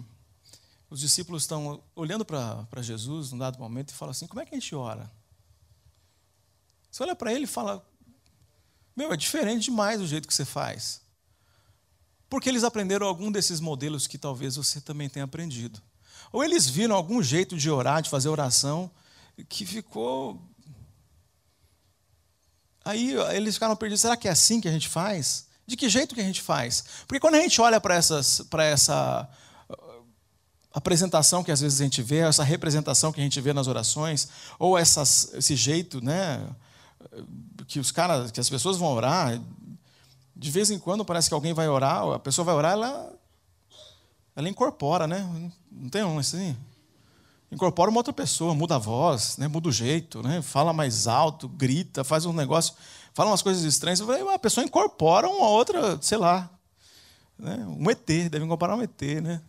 os 0.90 1.00
discípulos 1.00 1.44
estão 1.44 1.84
olhando 1.96 2.26
para 2.26 2.82
Jesus 2.82 3.32
num 3.32 3.38
dado 3.38 3.60
momento 3.60 3.92
e 3.92 3.94
falam 3.94 4.10
assim: 4.10 4.26
como 4.26 4.42
é 4.42 4.46
que 4.48 4.56
a 4.56 4.60
gente 4.60 4.74
ora? 4.74 5.12
Você 6.94 7.02
olha 7.02 7.16
para 7.16 7.34
ele 7.34 7.46
e 7.46 7.48
fala: 7.48 7.84
meu, 8.96 9.12
é 9.12 9.18
diferente 9.18 9.64
demais 9.64 10.00
o 10.00 10.06
jeito 10.06 10.28
que 10.28 10.34
você 10.34 10.46
faz. 10.46 11.02
Porque 12.30 12.48
eles 12.48 12.64
aprenderam 12.64 13.08
algum 13.08 13.32
desses 13.32 13.60
modelos 13.60 14.06
que 14.06 14.16
talvez 14.16 14.58
você 14.58 14.80
também 14.80 15.10
tenha 15.10 15.26
aprendido. 15.26 15.82
Ou 16.32 16.44
eles 16.44 16.70
viram 16.70 16.96
algum 16.96 17.22
jeito 17.24 17.58
de 17.58 17.68
orar, 17.68 18.04
de 18.04 18.12
fazer 18.12 18.30
oração, 18.30 18.92
que 19.50 19.66
ficou. 19.66 20.40
Aí 22.86 23.16
eles 23.36 23.56
ficaram 23.56 23.76
perdidos: 23.76 24.02
será 24.02 24.16
que 24.16 24.28
é 24.28 24.32
assim 24.32 24.62
que 24.62 24.68
a 24.68 24.72
gente 24.72 24.88
faz? 24.88 25.48
De 25.66 25.76
que 25.76 25.90
jeito 25.90 26.14
que 26.14 26.22
a 26.22 26.26
gente 26.26 26.44
faz? 26.44 26.84
Porque 27.08 27.20
quando 27.20 27.36
a 27.36 27.42
gente 27.42 27.60
olha 27.60 27.82
para 27.82 27.96
essa 27.96 29.30
uh, 29.68 30.06
apresentação 30.72 31.44
que 31.44 31.52
às 31.52 31.62
vezes 31.62 31.82
a 31.82 31.86
gente 31.86 32.04
vê, 32.04 32.18
essa 32.18 32.44
representação 32.44 33.12
que 33.12 33.20
a 33.20 33.24
gente 33.24 33.42
vê 33.42 33.52
nas 33.52 33.66
orações, 33.66 34.28
ou 34.60 34.78
essas, 34.78 35.34
esse 35.34 35.56
jeito, 35.56 36.04
né, 36.04 36.48
que 37.68 37.80
os 37.80 37.92
caras, 37.92 38.32
que 38.32 38.40
as 38.40 38.50
pessoas 38.50 38.78
vão 38.78 38.94
orar, 38.94 39.42
de 40.36 40.52
vez 40.52 40.72
em 40.72 40.80
quando 40.80 41.06
parece 41.06 41.30
que 41.30 41.34
alguém 41.34 41.54
vai 41.54 41.68
orar, 41.68 42.08
a 42.12 42.20
pessoa 42.20 42.46
vai 42.46 42.56
orar, 42.56 42.74
ela, 42.74 43.14
ela 44.36 44.50
incorpora, 44.50 45.08
né? 45.08 45.52
Não 45.72 45.90
tem 45.90 46.04
um 46.04 46.20
assim? 46.20 46.56
Incorpora 47.52 47.90
uma 47.90 48.00
outra 48.00 48.14
pessoa, 48.14 48.56
muda 48.56 48.76
a 48.76 48.80
voz, 48.80 49.38
né? 49.38 49.48
muda 49.48 49.70
o 49.70 49.72
jeito, 49.72 50.24
né? 50.24 50.42
fala 50.42 50.74
mais 50.74 51.08
alto, 51.08 51.48
grita, 51.48 52.04
faz 52.04 52.26
um 52.26 52.34
negócio 52.34 52.74
fala 53.14 53.30
umas 53.30 53.42
coisas 53.42 53.64
estranhas. 53.64 54.02
A 54.02 54.40
pessoa 54.40 54.66
incorpora 54.66 55.30
uma 55.30 55.48
outra, 55.48 55.98
sei 56.02 56.18
lá, 56.18 56.50
né? 57.38 57.66
um 57.68 57.90
ET, 57.90 58.06
deve 58.06 58.44
incorporar 58.44 58.78
um 58.78 58.82
ET, 58.82 59.02
né? 59.22 59.42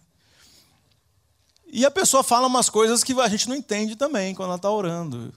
E 1.67 1.85
a 1.85 1.91
pessoa 1.91 2.23
fala 2.23 2.47
umas 2.47 2.71
coisas 2.71 3.03
que 3.03 3.19
a 3.21 3.29
gente 3.29 3.49
não 3.49 3.57
entende 3.57 3.97
também 3.97 4.35
quando 4.35 4.49
ela 4.49 4.57
está 4.57 4.71
orando. 4.71 5.33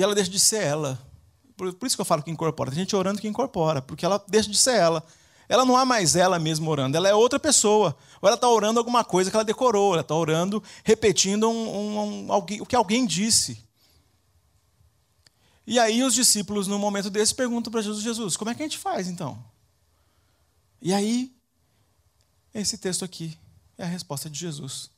E 0.00 0.02
ela 0.02 0.14
deixa 0.14 0.30
de 0.30 0.40
ser 0.40 0.62
ela. 0.62 0.98
Por, 1.54 1.74
por, 1.74 1.86
isso 1.86 1.94
que 1.94 2.00
eu 2.00 2.06
falo 2.06 2.22
que 2.22 2.30
incorpora. 2.30 2.70
Tem 2.70 2.78
gente 2.78 2.96
orando 2.96 3.20
que 3.20 3.28
incorpora, 3.28 3.82
porque 3.82 4.02
ela 4.02 4.24
deixa 4.26 4.48
de 4.48 4.56
ser 4.56 4.76
ela. 4.76 5.04
Ela 5.46 5.62
não 5.62 5.78
é 5.78 5.84
mais 5.84 6.16
ela 6.16 6.38
mesma 6.38 6.70
orando, 6.70 6.96
ela 6.96 7.06
é 7.06 7.14
outra 7.14 7.38
pessoa. 7.38 7.94
Ou 8.22 8.26
ela 8.26 8.34
está 8.34 8.48
orando 8.48 8.80
alguma 8.80 9.04
coisa 9.04 9.30
que 9.30 9.36
ela 9.36 9.44
decorou, 9.44 9.92
ela 9.92 10.00
está 10.00 10.14
orando, 10.14 10.62
repetindo 10.82 11.50
um, 11.50 11.98
um, 11.98 12.32
alguém, 12.32 12.62
o 12.62 12.64
que 12.64 12.74
alguém 12.74 13.04
disse. 13.04 13.62
E 15.66 15.78
aí 15.78 16.02
os 16.02 16.14
discípulos, 16.14 16.66
num 16.66 16.78
momento 16.78 17.10
desse, 17.10 17.34
perguntam 17.34 17.70
para 17.70 17.82
Jesus: 17.82 18.02
Jesus, 18.02 18.38
como 18.38 18.50
é 18.50 18.54
que 18.54 18.62
a 18.62 18.66
gente 18.66 18.78
faz 18.78 19.06
então? 19.06 19.44
E 20.80 20.94
aí, 20.94 21.30
esse 22.54 22.78
texto 22.78 23.04
aqui 23.04 23.36
é 23.76 23.84
a 23.84 23.86
resposta 23.86 24.30
de 24.30 24.38
Jesus. 24.38 24.88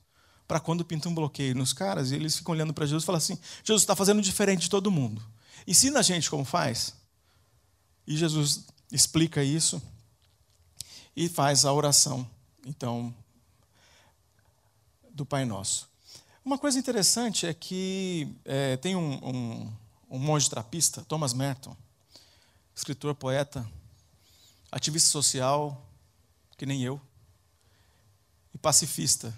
Para 0.53 0.61
quando 0.61 0.85
pinta 0.85 1.09
um 1.09 1.15
bloqueio 1.15 1.55
nos 1.55 1.73
caras, 1.73 2.11
e 2.11 2.15
eles 2.15 2.37
ficam 2.37 2.53
olhando 2.53 2.75
para 2.75 2.85
Jesus 2.85 3.05
e 3.05 3.07
falam 3.07 3.17
assim: 3.17 3.39
Jesus 3.65 3.85
está 3.85 3.97
fazendo 3.97 4.21
diferente 4.21 4.61
de 4.61 4.69
todo 4.69 4.91
mundo. 4.91 5.25
Ensina 5.67 6.01
a 6.01 6.03
gente 6.03 6.29
como 6.29 6.45
faz. 6.45 6.93
E 8.07 8.15
Jesus 8.15 8.67
explica 8.93 9.43
isso 9.43 9.81
e 11.17 11.27
faz 11.27 11.65
a 11.65 11.73
oração, 11.73 12.29
então, 12.67 13.15
do 15.09 15.25
Pai 15.25 15.47
Nosso. 15.47 15.89
Uma 16.45 16.59
coisa 16.59 16.79
interessante 16.79 17.47
é 17.47 17.55
que 17.55 18.29
é, 18.45 18.77
tem 18.77 18.95
um, 18.95 19.27
um, 19.27 19.73
um 20.11 20.19
monge 20.19 20.51
trapista, 20.51 21.03
Thomas 21.09 21.33
Merton, 21.33 21.75
escritor, 22.77 23.15
poeta, 23.15 23.67
ativista 24.71 25.09
social, 25.09 25.83
que 26.59 26.67
nem 26.67 26.83
eu, 26.83 27.01
e 28.53 28.59
pacifista. 28.59 29.35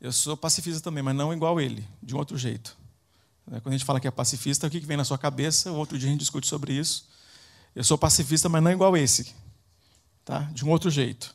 Eu 0.00 0.12
sou 0.12 0.36
pacifista 0.36 0.80
também, 0.80 1.02
mas 1.02 1.14
não 1.14 1.32
igual 1.32 1.60
ele, 1.60 1.86
de 2.02 2.14
um 2.14 2.18
outro 2.18 2.36
jeito. 2.36 2.76
Né, 3.46 3.60
quando 3.60 3.74
a 3.74 3.76
gente 3.76 3.86
fala 3.86 4.00
que 4.00 4.08
é 4.08 4.10
pacifista, 4.10 4.66
o 4.66 4.70
que 4.70 4.80
vem 4.80 4.96
na 4.96 5.04
sua 5.04 5.18
cabeça? 5.18 5.70
O 5.72 5.76
outro 5.76 5.98
dia 5.98 6.08
a 6.08 6.12
gente 6.12 6.20
discute 6.20 6.46
sobre 6.46 6.72
isso. 6.72 7.08
Eu 7.74 7.84
sou 7.84 7.98
pacifista, 7.98 8.48
mas 8.48 8.62
não 8.62 8.70
igual 8.70 8.96
esse, 8.96 9.34
tá? 10.24 10.40
de 10.52 10.64
um 10.64 10.70
outro 10.70 10.90
jeito. 10.90 11.34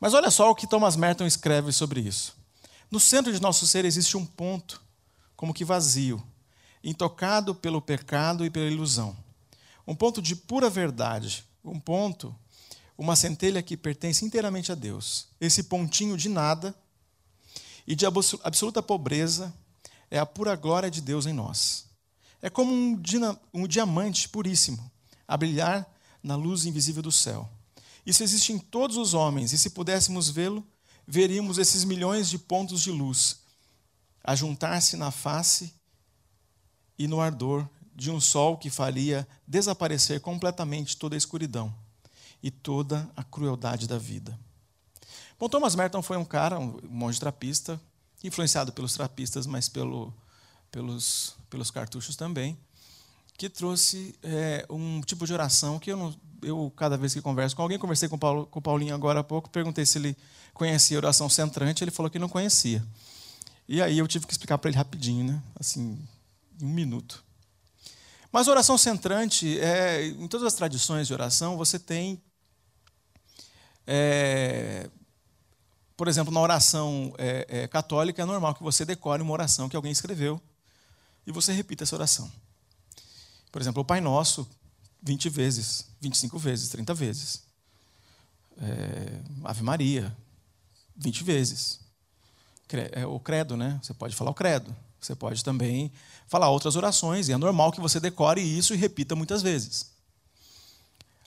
Mas 0.00 0.14
olha 0.14 0.30
só 0.30 0.50
o 0.50 0.54
que 0.54 0.66
Thomas 0.66 0.96
Merton 0.96 1.26
escreve 1.26 1.72
sobre 1.72 2.00
isso. 2.00 2.36
No 2.90 2.98
centro 2.98 3.32
de 3.32 3.40
nosso 3.40 3.66
ser 3.66 3.84
existe 3.84 4.16
um 4.16 4.24
ponto, 4.24 4.80
como 5.36 5.52
que 5.52 5.64
vazio, 5.64 6.22
intocado 6.82 7.54
pelo 7.54 7.82
pecado 7.82 8.46
e 8.46 8.50
pela 8.50 8.70
ilusão. 8.70 9.16
Um 9.86 9.94
ponto 9.94 10.22
de 10.22 10.34
pura 10.34 10.70
verdade, 10.70 11.44
um 11.64 11.78
ponto, 11.78 12.34
uma 12.96 13.14
centelha 13.14 13.62
que 13.62 13.76
pertence 13.76 14.24
inteiramente 14.24 14.72
a 14.72 14.74
Deus. 14.74 15.28
Esse 15.40 15.64
pontinho 15.64 16.16
de 16.16 16.28
nada 16.28 16.74
e 17.88 17.94
de 17.94 18.04
absoluta 18.04 18.82
pobreza 18.82 19.50
é 20.10 20.18
a 20.18 20.26
pura 20.26 20.54
glória 20.54 20.90
de 20.90 21.00
Deus 21.00 21.24
em 21.24 21.32
nós. 21.32 21.86
É 22.42 22.50
como 22.50 22.70
um, 22.70 23.00
um 23.54 23.66
diamante 23.66 24.28
puríssimo 24.28 24.92
a 25.26 25.34
brilhar 25.38 25.90
na 26.22 26.36
luz 26.36 26.66
invisível 26.66 27.02
do 27.02 27.10
céu. 27.10 27.48
Isso 28.04 28.22
existe 28.22 28.52
em 28.52 28.58
todos 28.58 28.98
os 28.98 29.14
homens, 29.14 29.54
e 29.54 29.58
se 29.58 29.70
pudéssemos 29.70 30.28
vê-lo, 30.28 30.62
veríamos 31.06 31.56
esses 31.56 31.82
milhões 31.82 32.28
de 32.28 32.36
pontos 32.36 32.82
de 32.82 32.90
luz 32.90 33.38
a 34.22 34.34
juntar-se 34.34 34.94
na 34.94 35.10
face 35.10 35.72
e 36.98 37.08
no 37.08 37.22
ardor 37.22 37.66
de 37.96 38.10
um 38.10 38.20
sol 38.20 38.58
que 38.58 38.68
faria 38.68 39.26
desaparecer 39.46 40.20
completamente 40.20 40.94
toda 40.94 41.16
a 41.16 41.18
escuridão 41.18 41.74
e 42.42 42.50
toda 42.50 43.10
a 43.16 43.24
crueldade 43.24 43.88
da 43.88 43.96
vida. 43.96 44.38
Bom, 45.38 45.48
Thomas 45.48 45.74
Merton 45.74 46.02
foi 46.02 46.16
um 46.16 46.24
cara, 46.24 46.58
um 46.58 46.80
monge 46.88 47.20
trapista, 47.20 47.80
influenciado 48.24 48.72
pelos 48.72 48.94
trapistas, 48.94 49.46
mas 49.46 49.68
pelo, 49.68 50.12
pelos, 50.70 51.36
pelos 51.48 51.70
cartuchos 51.70 52.16
também, 52.16 52.58
que 53.36 53.48
trouxe 53.48 54.16
é, 54.22 54.66
um 54.68 55.00
tipo 55.00 55.24
de 55.24 55.32
oração 55.32 55.78
que 55.78 55.92
eu, 55.92 55.96
não, 55.96 56.14
eu, 56.42 56.72
cada 56.76 56.96
vez 56.96 57.14
que 57.14 57.22
converso 57.22 57.54
com 57.54 57.62
alguém, 57.62 57.78
conversei 57.78 58.08
com 58.08 58.18
Paulo, 58.18 58.46
com 58.46 58.58
o 58.58 58.62
Paulinho 58.62 58.94
agora 58.94 59.20
há 59.20 59.24
pouco, 59.24 59.48
perguntei 59.48 59.86
se 59.86 59.98
ele 59.98 60.16
conhecia 60.52 60.96
oração 60.96 61.28
centrante, 61.28 61.84
ele 61.84 61.92
falou 61.92 62.10
que 62.10 62.18
não 62.18 62.28
conhecia. 62.28 62.84
E 63.68 63.80
aí 63.80 63.98
eu 63.98 64.08
tive 64.08 64.26
que 64.26 64.32
explicar 64.32 64.58
para 64.58 64.70
ele 64.70 64.78
rapidinho, 64.78 65.24
né? 65.24 65.42
Assim, 65.54 66.04
em 66.60 66.64
um 66.64 66.68
minuto. 66.68 67.22
Mas 68.32 68.48
oração 68.48 68.76
centrante, 68.76 69.58
é, 69.60 70.06
em 70.06 70.26
todas 70.26 70.46
as 70.46 70.54
tradições 70.54 71.06
de 71.06 71.12
oração, 71.12 71.56
você 71.56 71.78
tem. 71.78 72.20
É, 73.86 74.90
por 75.98 76.06
exemplo, 76.06 76.32
na 76.32 76.38
oração 76.40 77.12
é, 77.18 77.44
é, 77.48 77.66
católica, 77.66 78.22
é 78.22 78.24
normal 78.24 78.54
que 78.54 78.62
você 78.62 78.84
decore 78.84 79.20
uma 79.20 79.32
oração 79.32 79.68
que 79.68 79.74
alguém 79.74 79.90
escreveu 79.90 80.40
e 81.26 81.32
você 81.32 81.52
repita 81.52 81.82
essa 81.82 81.96
oração. 81.96 82.30
Por 83.50 83.60
exemplo, 83.60 83.82
o 83.82 83.84
Pai 83.84 84.00
Nosso, 84.00 84.48
20 85.02 85.28
vezes, 85.28 85.86
25 86.00 86.38
vezes, 86.38 86.68
30 86.68 86.94
vezes. 86.94 87.42
É, 88.62 89.20
Ave 89.42 89.64
Maria, 89.64 90.16
20 90.96 91.24
vezes. 91.24 91.80
É, 92.92 93.04
o 93.04 93.18
credo, 93.18 93.56
né? 93.56 93.80
Você 93.82 93.92
pode 93.92 94.14
falar 94.14 94.30
o 94.30 94.34
credo. 94.34 94.74
Você 95.00 95.16
pode 95.16 95.42
também 95.42 95.90
falar 96.28 96.48
outras 96.48 96.76
orações, 96.76 97.28
e 97.28 97.32
é 97.32 97.36
normal 97.36 97.72
que 97.72 97.80
você 97.80 97.98
decore 97.98 98.40
isso 98.40 98.72
e 98.72 98.76
repita 98.76 99.16
muitas 99.16 99.42
vezes. 99.42 99.90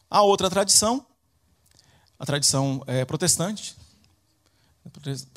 A 0.10 0.22
outra 0.22 0.50
tradição, 0.50 1.06
a 2.18 2.26
tradição 2.26 2.82
é, 2.88 3.04
protestante, 3.04 3.81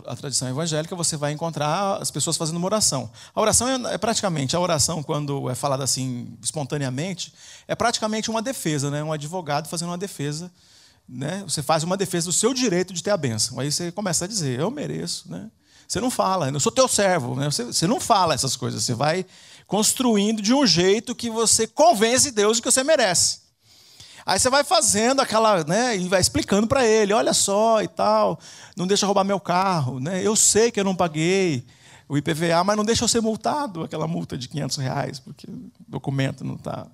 a 0.07 0.17
tradição 0.17 0.49
evangélica, 0.49 0.97
você 0.97 1.17
vai 1.17 1.33
encontrar 1.33 2.01
as 2.01 2.11
pessoas 2.11 2.37
fazendo 2.37 2.57
uma 2.57 2.67
oração. 2.67 3.11
A 3.35 3.41
oração 3.41 3.69
é, 3.69 3.95
é, 3.95 3.99
praticamente, 3.99 4.57
a 4.57 4.61
oração, 4.61 5.03
quando 5.03 5.51
é 5.51 5.55
falada 5.55 5.85
assim 5.85 6.37
espontaneamente, 6.43 7.33
é 7.69 7.75
praticamente 7.75 8.31
uma 8.31 8.41
defesa, 8.41 8.91
né? 8.91 9.03
um 9.03 9.13
advogado 9.13 9.69
fazendo 9.69 9.89
uma 9.89 9.99
defesa. 9.99 10.51
Né? 11.07 11.43
Você 11.47 11.63
faz 11.63 11.83
uma 11.83 11.97
defesa 11.97 12.27
do 12.27 12.33
seu 12.33 12.55
direito 12.55 12.95
de 12.95 13.03
ter 13.03 13.11
a 13.11 13.17
bênção. 13.17 13.61
Aí 13.61 13.71
você 13.71 13.93
começa 13.93 14.25
a 14.25 14.29
dizer, 14.29 14.59
eu 14.59 14.71
mereço. 14.71 15.31
Né? 15.31 15.51
Você 15.87 16.01
não 16.01 16.11
fala, 16.11 16.49
eu 16.49 16.61
sou 16.61 16.73
teu 16.73 16.89
servo. 16.89 17.37
Né? 17.37 17.51
Você, 17.51 17.65
você 17.65 17.87
não 17.87 18.01
fala 18.01 18.35
essas 18.35 18.57
coisas. 18.57 18.83
Você 18.83 18.95
vai 18.95 19.27
construindo 19.67 20.41
de 20.41 20.55
um 20.55 20.67
jeito 20.67 21.15
que 21.15 21.29
você 21.29 21.67
convence 21.67 22.31
Deus 22.31 22.57
de 22.57 22.63
que 22.63 22.71
você 22.71 22.83
merece. 22.83 23.44
Aí 24.27 24.39
você 24.39 24.49
vai 24.49 24.65
fazendo 24.65 25.21
aquela, 25.21 25.65
né, 25.65 25.97
e 25.97 26.09
vai 26.09 26.21
explicando 26.21 26.67
para 26.67 26.87
ele, 26.87 27.13
olha 27.13 27.35
só 27.35 27.83
e 27.83 27.89
tal, 27.89 28.39
não 28.77 28.87
deixa 28.87 29.07
roubar 29.07 29.25
meu 29.25 29.39
carro, 29.39 30.01
né? 30.01 30.23
Eu 30.23 30.35
sei 30.35 30.71
que 30.71 30.81
eu 30.81 30.85
não 30.85 30.97
paguei 30.97 31.67
o 32.09 32.17
IPVA, 32.17 32.65
mas 32.65 32.77
não 32.77 32.85
deixa 32.85 33.05
eu 33.05 33.09
ser 33.09 33.21
multado, 33.21 33.83
aquela 33.83 34.07
multa 34.07 34.37
de 34.37 34.49
500 34.49 34.77
reais, 34.79 35.19
porque 35.21 35.47
o 35.47 35.71
documento 35.87 36.45
não 36.45 36.55
está. 36.55 36.87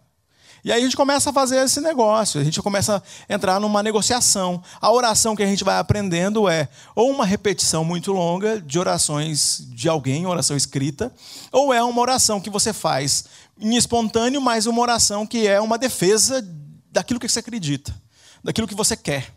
E 0.62 0.70
aí 0.70 0.80
a 0.80 0.84
gente 0.84 0.96
começa 0.96 1.30
a 1.30 1.32
fazer 1.32 1.56
esse 1.64 1.80
negócio, 1.80 2.40
a 2.40 2.44
gente 2.44 2.60
começa 2.60 3.02
a 3.28 3.32
entrar 3.32 3.58
numa 3.58 3.82
negociação. 3.82 4.62
A 4.80 4.90
oração 4.92 5.34
que 5.34 5.42
a 5.42 5.46
gente 5.46 5.64
vai 5.64 5.78
aprendendo 5.78 6.48
é 6.48 6.68
ou 6.94 7.10
uma 7.10 7.24
repetição 7.24 7.82
muito 7.82 8.12
longa 8.12 8.60
de 8.60 8.78
orações 8.78 9.62
de 9.70 9.88
alguém, 9.88 10.26
oração 10.26 10.56
escrita, 10.56 11.12
ou 11.50 11.72
é 11.72 11.82
uma 11.82 12.00
oração 12.00 12.40
que 12.40 12.50
você 12.50 12.72
faz 12.74 13.24
em 13.58 13.74
espontâneo, 13.76 14.40
mas 14.40 14.66
uma 14.66 14.82
oração 14.82 15.26
que 15.26 15.46
é 15.46 15.60
uma 15.60 15.78
defesa 15.78 16.46
daquilo 16.90 17.20
que 17.20 17.28
você 17.28 17.38
acredita, 17.38 17.94
daquilo 18.42 18.66
que 18.66 18.74
você 18.74 18.96
quer, 18.96 19.32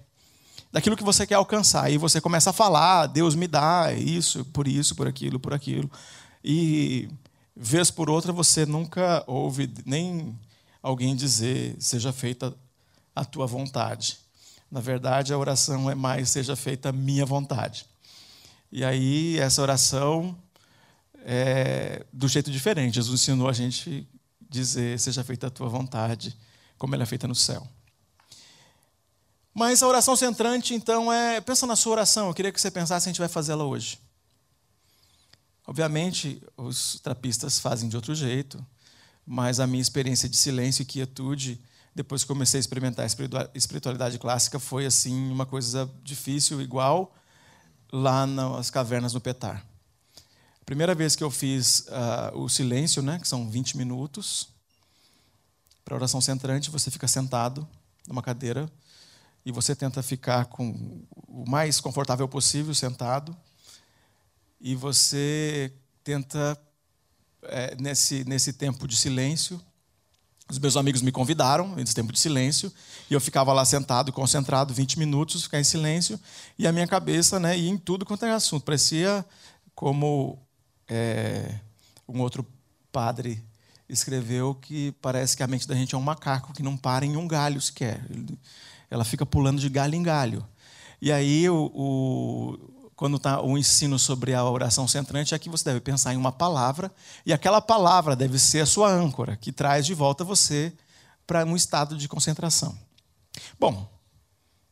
daquilo 0.71 0.97
que 0.97 1.03
você 1.03 1.27
quer 1.27 1.35
alcançar. 1.35 1.91
E 1.91 1.97
você 1.97 2.19
começa 2.19 2.49
a 2.49 2.53
falar: 2.53 3.07
Deus 3.07 3.35
me 3.35 3.47
dá 3.47 3.93
isso, 3.93 4.43
por 4.45 4.67
isso, 4.67 4.95
por 4.95 5.07
aquilo, 5.07 5.39
por 5.39 5.53
aquilo. 5.53 5.89
E, 6.43 7.07
vez 7.55 7.91
por 7.91 8.09
outra, 8.09 8.33
você 8.33 8.65
nunca 8.65 9.23
ouve 9.27 9.71
nem 9.85 10.37
alguém 10.81 11.15
dizer: 11.15 11.75
seja 11.79 12.11
feita 12.11 12.53
a 13.15 13.23
tua 13.23 13.45
vontade. 13.45 14.17
Na 14.71 14.81
verdade, 14.81 15.31
a 15.31 15.37
oração 15.37 15.89
é 15.89 15.95
mais: 15.95 16.29
seja 16.29 16.55
feita 16.55 16.89
a 16.89 16.93
minha 16.93 17.25
vontade. 17.25 17.85
E 18.71 18.83
aí, 18.83 19.37
essa 19.37 19.61
oração 19.61 20.35
é 21.25 22.03
do 22.11 22.27
jeito 22.27 22.49
diferente. 22.49 22.95
Jesus 22.95 23.21
ensinou 23.21 23.47
a 23.47 23.53
gente 23.53 24.07
dizer: 24.49 24.99
seja 24.99 25.23
feita 25.23 25.47
a 25.47 25.51
tua 25.51 25.69
vontade 25.69 26.35
como 26.83 26.95
ela 26.95 27.03
é 27.03 27.05
feita 27.05 27.29
no 27.29 27.33
céu. 27.33 27.65
Mas 29.53 29.81
a 29.81 29.87
oração 29.87 30.17
centrante, 30.17 30.73
então, 30.73 31.13
é. 31.13 31.39
Pensa 31.39 31.65
na 31.65 31.77
sua 31.77 31.93
oração, 31.93 32.27
eu 32.27 32.33
queria 32.33 32.51
que 32.51 32.59
você 32.59 32.69
pensasse, 32.69 33.07
a 33.07 33.09
gente 33.09 33.19
vai 33.19 33.29
fazê-la 33.29 33.63
hoje. 33.63 33.97
Obviamente, 35.65 36.43
os 36.57 36.99
trapistas 37.01 37.57
fazem 37.57 37.87
de 37.87 37.95
outro 37.95 38.13
jeito, 38.13 38.61
mas 39.25 39.61
a 39.61 39.65
minha 39.65 39.81
experiência 39.81 40.27
de 40.27 40.35
silêncio 40.35 40.81
e 40.81 40.85
quietude, 40.85 41.57
depois 41.95 42.23
que 42.23 42.27
comecei 42.27 42.57
a 42.57 42.59
experimentar 42.59 43.05
a 43.05 43.57
espiritualidade 43.57 44.19
clássica, 44.19 44.59
foi 44.59 44.85
assim 44.85 45.31
uma 45.31 45.45
coisa 45.45 45.89
difícil, 46.03 46.61
igual 46.61 47.15
lá 47.93 48.27
nas 48.27 48.69
cavernas 48.69 49.13
no 49.13 49.21
Petar. 49.21 49.65
A 50.61 50.65
primeira 50.65 50.93
vez 50.93 51.15
que 51.15 51.23
eu 51.23 51.31
fiz 51.31 51.87
uh, 51.87 52.37
o 52.37 52.49
silêncio, 52.49 53.01
né, 53.01 53.19
que 53.19 53.27
são 53.27 53.49
20 53.49 53.77
minutos, 53.77 54.52
para 55.83 55.95
a 55.95 55.97
oração 55.97 56.21
centrante, 56.21 56.69
você 56.69 56.89
fica 56.89 57.07
sentado 57.07 57.67
numa 58.07 58.21
cadeira 58.21 58.69
e 59.45 59.51
você 59.51 59.75
tenta 59.75 60.01
ficar 60.01 60.45
com 60.45 61.03
o 61.27 61.49
mais 61.49 61.79
confortável 61.79 62.27
possível 62.27 62.73
sentado. 62.73 63.35
E 64.59 64.75
você 64.75 65.73
tenta 66.03 66.57
é, 67.43 67.75
nesse 67.75 68.23
nesse 68.23 68.53
tempo 68.53 68.87
de 68.87 68.95
silêncio 68.95 69.61
os 70.49 70.59
meus 70.59 70.75
amigos 70.75 71.01
me 71.01 71.11
convidaram 71.11 71.73
nesse 71.75 71.95
tempo 71.95 72.11
de 72.11 72.19
silêncio 72.19 72.71
e 73.09 73.13
eu 73.13 73.21
ficava 73.21 73.53
lá 73.53 73.63
sentado 73.63 74.11
concentrado 74.11 74.73
20 74.73 74.99
minutos 74.99 75.43
ficar 75.43 75.59
em 75.59 75.63
silêncio. 75.63 76.19
E 76.59 76.67
a 76.67 76.71
minha 76.71 76.85
cabeça 76.85 77.39
né 77.39 77.57
ia 77.57 77.69
em 77.69 77.77
tudo 77.77 78.05
quanto 78.05 78.25
era 78.25 78.35
assunto. 78.35 78.63
Parecia 78.63 79.25
como 79.73 80.37
é, 80.87 81.59
um 82.07 82.19
outro 82.19 82.45
padre 82.91 83.43
escreveu 83.93 84.55
que 84.55 84.91
parece 85.01 85.35
que 85.37 85.43
a 85.43 85.47
mente 85.47 85.67
da 85.67 85.75
gente 85.75 85.95
é 85.95 85.97
um 85.97 86.01
macaco 86.01 86.53
que 86.53 86.63
não 86.63 86.75
para 86.75 87.05
em 87.05 87.15
um 87.15 87.27
galho 87.27 87.61
sequer. 87.61 88.01
Ela 88.89 89.03
fica 89.03 89.25
pulando 89.25 89.59
de 89.59 89.69
galho 89.69 89.95
em 89.95 90.03
galho. 90.03 90.45
E 91.01 91.11
aí, 91.11 91.49
o, 91.49 91.71
o 91.73 92.73
quando 92.95 93.17
está 93.17 93.41
o 93.41 93.57
ensino 93.57 93.97
sobre 93.99 94.33
a 94.33 94.43
oração 94.43 94.87
centrante, 94.87 95.35
é 95.35 95.39
que 95.39 95.49
você 95.49 95.65
deve 95.65 95.81
pensar 95.81 96.13
em 96.13 96.17
uma 96.17 96.31
palavra, 96.31 96.91
e 97.25 97.33
aquela 97.33 97.59
palavra 97.59 98.15
deve 98.15 98.39
ser 98.39 98.61
a 98.61 98.65
sua 98.65 98.89
âncora, 98.89 99.35
que 99.35 99.51
traz 99.51 99.85
de 99.85 99.93
volta 99.93 100.23
você 100.23 100.73
para 101.25 101.45
um 101.45 101.55
estado 101.55 101.97
de 101.97 102.07
concentração. 102.07 102.77
Bom, 103.59 103.89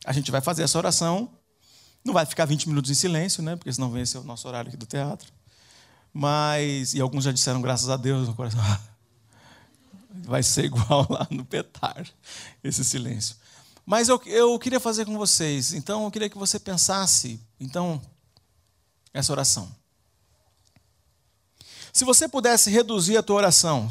a 0.04 0.12
gente 0.12 0.30
vai 0.30 0.40
fazer 0.40 0.62
essa 0.62 0.78
oração, 0.78 1.30
não 2.04 2.14
vai 2.14 2.26
ficar 2.26 2.44
20 2.44 2.68
minutos 2.68 2.90
em 2.90 2.94
silêncio, 2.94 3.42
né? 3.42 3.56
Porque 3.56 3.72
senão 3.72 3.90
vem 3.90 4.02
esse 4.02 4.16
é 4.16 4.20
o 4.20 4.24
nosso 4.24 4.46
horário 4.48 4.68
aqui 4.68 4.76
do 4.76 4.86
teatro. 4.86 5.32
Mas, 6.12 6.94
e 6.94 7.00
alguns 7.00 7.24
já 7.24 7.32
disseram 7.32 7.60
graças 7.60 7.88
a 7.88 7.96
Deus 7.96 8.28
no 8.28 8.34
coração, 8.34 8.60
vai 10.14 10.42
ser 10.42 10.64
igual 10.66 11.06
lá 11.10 11.26
no 11.30 11.44
petar, 11.44 12.06
esse 12.62 12.84
silêncio. 12.84 13.36
Mas 13.84 14.08
eu, 14.08 14.20
eu 14.26 14.58
queria 14.58 14.78
fazer 14.78 15.04
com 15.04 15.18
vocês, 15.18 15.72
então 15.72 16.04
eu 16.04 16.10
queria 16.10 16.30
que 16.30 16.38
você 16.38 16.58
pensasse, 16.58 17.40
então, 17.58 18.00
essa 19.12 19.32
oração. 19.32 19.74
Se 21.92 22.04
você 22.04 22.28
pudesse 22.28 22.70
reduzir 22.70 23.16
a 23.16 23.22
tua 23.22 23.36
oração, 23.36 23.90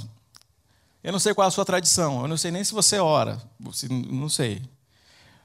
eu 1.03 1.11
não 1.11 1.19
sei 1.19 1.33
qual 1.33 1.45
é 1.45 1.47
a 1.49 1.51
sua 1.51 1.65
tradição, 1.65 2.21
eu 2.21 2.27
não 2.27 2.37
sei 2.37 2.51
nem 2.51 2.63
se 2.63 2.73
você 2.73 2.99
ora, 2.99 3.41
não 3.59 4.29
sei. 4.29 4.61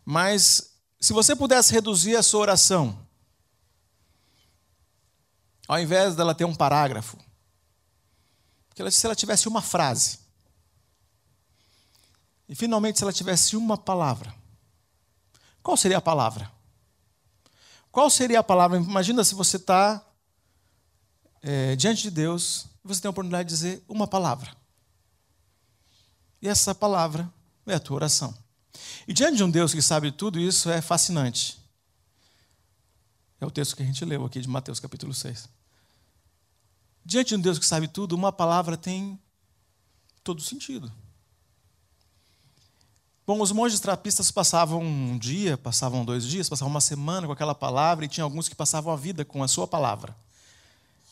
Mas 0.05 0.73
se 1.01 1.13
você 1.13 1.35
pudesse 1.35 1.73
reduzir 1.73 2.17
a 2.17 2.23
sua 2.23 2.41
oração, 2.41 2.99
ao 5.67 5.81
invés 5.81 6.15
dela 6.15 6.35
ter 6.35 6.45
um 6.45 6.55
parágrafo, 6.55 7.19
se 8.91 9.07
ela 9.07 9.17
tivesse 9.17 9.49
uma 9.49 9.63
frase, 9.63 10.19
e 12.49 12.55
finalmente, 12.55 12.99
se 12.99 13.05
ela 13.05 13.13
tivesse 13.13 13.57
uma 13.57 13.77
palavra, 13.77 14.35
qual 15.63 15.77
seria 15.77 15.99
a 15.99 16.01
palavra? 16.01 16.51
Qual 17.91 18.09
seria 18.09 18.41
a 18.41 18.43
palavra? 18.43 18.79
Imagina 18.79 19.25
se 19.25 19.35
você 19.35 19.57
está 19.57 20.05
é, 21.43 21.75
diante 21.75 22.03
de 22.03 22.11
Deus 22.11 22.67
e 22.85 22.89
você 22.89 23.01
tem 23.01 23.09
a 23.09 23.11
oportunidade 23.11 23.49
de 23.49 23.55
dizer 23.55 23.85
uma 23.89 24.07
palavra. 24.07 24.55
E 26.41 26.49
essa 26.49 26.75
palavra 26.75 27.33
é 27.67 27.75
a 27.75 27.81
tua 27.81 27.97
oração. 27.97 28.37
E 29.09 29.13
diante 29.13 29.37
de 29.37 29.45
um 29.45 29.51
Deus 29.51 29.73
que 29.73 29.83
sabe 29.83 30.13
tudo 30.13 30.39
isso 30.39 30.71
é 30.71 30.81
fascinante. 30.81 31.59
É 33.41 33.47
o 33.47 33.51
texto 33.51 33.75
que 33.75 33.83
a 33.83 33.87
gente 33.87 34.05
leu 34.05 34.25
aqui 34.25 34.41
de 34.41 34.49
Mateus 34.49 34.79
capítulo 34.79 35.13
6. 35.13 35.49
Diante 37.05 37.29
de 37.29 37.37
um 37.37 37.41
Deus 37.41 37.59
que 37.59 37.67
sabe 37.67 37.89
tudo, 37.89 38.15
uma 38.15 38.33
palavra 38.33 38.77
tem 38.77 39.19
todo 40.23 40.43
sentido. 40.43 40.93
Bom, 43.27 43.41
os 43.41 43.51
monges 43.51 43.81
trapistas 43.81 44.31
passavam 44.31 44.81
um 44.81 45.19
dia, 45.19 45.59
passavam 45.59 46.05
dois 46.05 46.25
dias, 46.25 46.49
passavam 46.49 46.71
uma 46.71 46.81
semana 46.81 47.27
com 47.27 47.33
aquela 47.33 47.57
palavra 47.57 48.05
e 48.05 48.09
tinha 48.09 48.23
alguns 48.23 48.49
que 48.49 48.55
passavam 48.55 48.93
a 48.93 48.97
vida 48.97 49.25
com 49.25 49.43
a 49.43 49.49
sua 49.49 49.67
palavra. 49.67 50.17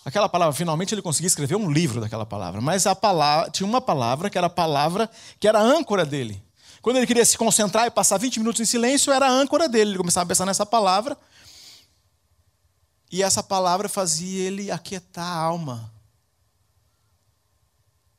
Aquela 0.04 0.28
palavra, 0.28 0.54
finalmente 0.54 0.94
ele 0.94 1.02
conseguia 1.02 1.26
escrever 1.26 1.56
um 1.56 1.68
livro 1.68 2.00
daquela 2.00 2.24
palavra, 2.24 2.60
mas 2.60 2.86
a 2.86 2.94
palavra, 2.94 3.50
tinha 3.50 3.66
uma 3.66 3.80
palavra 3.80 4.30
que 4.30 4.38
era 4.38 4.46
a 4.46 4.50
palavra 4.50 5.10
que 5.40 5.48
era 5.48 5.58
a 5.58 5.62
âncora 5.62 6.06
dele. 6.06 6.40
Quando 6.80 6.98
ele 6.98 7.06
queria 7.06 7.24
se 7.24 7.36
concentrar 7.36 7.86
e 7.86 7.90
passar 7.90 8.16
20 8.18 8.38
minutos 8.38 8.60
em 8.60 8.64
silêncio, 8.64 9.12
era 9.12 9.26
a 9.26 9.30
âncora 9.30 9.68
dele. 9.68 9.90
Ele 9.90 9.98
começava 9.98 10.22
a 10.24 10.28
pensar 10.28 10.46
nessa 10.46 10.64
palavra. 10.64 11.18
E 13.10 13.24
essa 13.24 13.42
palavra 13.42 13.88
fazia 13.88 14.44
ele 14.46 14.70
aquietar 14.70 15.26
a 15.26 15.36
alma, 15.36 15.90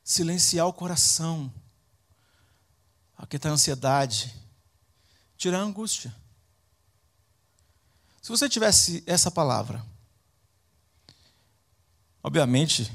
silenciar 0.02 0.66
o 0.66 0.72
coração 0.72 1.50
aquietar 3.16 3.50
a 3.50 3.54
ansiedade, 3.54 4.34
tirar 5.36 5.60
a 5.60 5.62
angústia. 5.62 6.14
Se 8.20 8.28
você 8.28 8.48
tivesse 8.48 9.02
essa 9.06 9.30
palavra, 9.30 9.84
obviamente, 12.22 12.92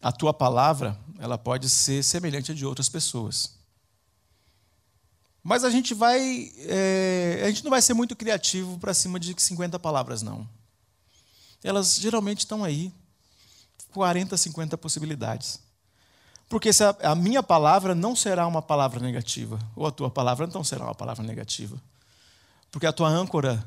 a 0.00 0.10
tua 0.10 0.32
palavra, 0.32 0.98
ela 1.18 1.36
pode 1.36 1.68
ser 1.68 2.02
semelhante 2.02 2.52
a 2.52 2.54
de 2.54 2.64
outras 2.64 2.88
pessoas. 2.88 3.58
Mas 5.42 5.64
a 5.64 5.70
gente 5.70 5.94
vai, 5.94 6.52
é, 6.58 7.42
a 7.44 7.48
gente 7.48 7.64
não 7.64 7.70
vai 7.70 7.80
ser 7.80 7.94
muito 7.94 8.16
criativo 8.16 8.78
para 8.78 8.94
cima 8.94 9.20
de 9.20 9.34
50 9.38 9.78
palavras, 9.78 10.22
não. 10.22 10.48
Elas 11.62 11.96
geralmente 11.96 12.40
estão 12.40 12.64
aí, 12.64 12.92
40, 13.92 14.36
50 14.36 14.78
possibilidades. 14.78 15.60
Porque 16.50 16.70
a, 16.70 17.12
a 17.12 17.14
minha 17.14 17.44
palavra 17.44 17.94
não 17.94 18.16
será 18.16 18.44
uma 18.44 18.60
palavra 18.60 18.98
negativa, 18.98 19.56
ou 19.76 19.86
a 19.86 19.92
tua 19.92 20.10
palavra 20.10 20.48
não 20.48 20.64
será 20.64 20.84
uma 20.84 20.94
palavra 20.96 21.24
negativa. 21.24 21.80
Porque 22.72 22.88
a 22.88 22.92
tua 22.92 23.08
âncora, 23.08 23.64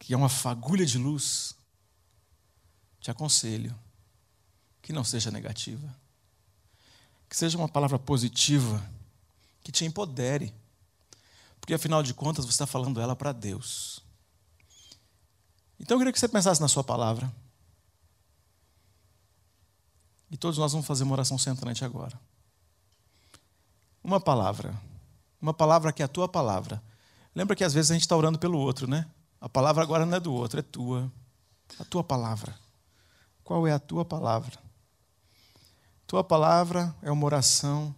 que 0.00 0.12
é 0.12 0.16
uma 0.16 0.28
fagulha 0.28 0.84
de 0.84 0.98
luz, 0.98 1.54
te 3.00 3.08
aconselho 3.08 3.72
que 4.82 4.92
não 4.92 5.04
seja 5.04 5.30
negativa. 5.30 5.94
Que 7.28 7.36
seja 7.36 7.56
uma 7.56 7.68
palavra 7.68 8.00
positiva 8.00 8.84
que 9.62 9.70
te 9.70 9.84
empodere. 9.84 10.52
Porque 11.60 11.72
afinal 11.72 12.02
de 12.02 12.14
contas 12.14 12.44
você 12.44 12.50
está 12.50 12.66
falando 12.66 13.00
ela 13.00 13.14
para 13.14 13.30
Deus. 13.30 14.02
Então 15.78 15.94
eu 15.94 15.98
queria 16.00 16.12
que 16.12 16.18
você 16.18 16.26
pensasse 16.26 16.60
na 16.60 16.66
sua 16.66 16.82
palavra. 16.82 17.32
E 20.30 20.36
todos 20.36 20.58
nós 20.58 20.72
vamos 20.72 20.86
fazer 20.86 21.04
uma 21.04 21.12
oração 21.12 21.38
centrante 21.38 21.84
agora. 21.84 22.18
Uma 24.02 24.20
palavra. 24.20 24.74
Uma 25.40 25.54
palavra 25.54 25.92
que 25.92 26.02
é 26.02 26.04
a 26.04 26.08
tua 26.08 26.28
palavra. 26.28 26.82
Lembra 27.34 27.54
que 27.54 27.64
às 27.64 27.74
vezes 27.74 27.90
a 27.90 27.94
gente 27.94 28.02
está 28.02 28.16
orando 28.16 28.38
pelo 28.38 28.58
outro, 28.58 28.88
né? 28.88 29.06
A 29.40 29.48
palavra 29.48 29.82
agora 29.82 30.06
não 30.06 30.16
é 30.16 30.20
do 30.20 30.32
outro, 30.32 30.58
é 30.58 30.62
tua. 30.62 31.12
A 31.78 31.84
tua 31.84 32.02
palavra. 32.02 32.58
Qual 33.44 33.66
é 33.66 33.72
a 33.72 33.78
tua 33.78 34.04
palavra? 34.04 34.58
Tua 36.06 36.24
palavra 36.24 36.94
é 37.02 37.10
uma 37.10 37.26
oração 37.26 37.94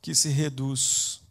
que 0.00 0.14
se 0.14 0.28
reduz 0.28 1.22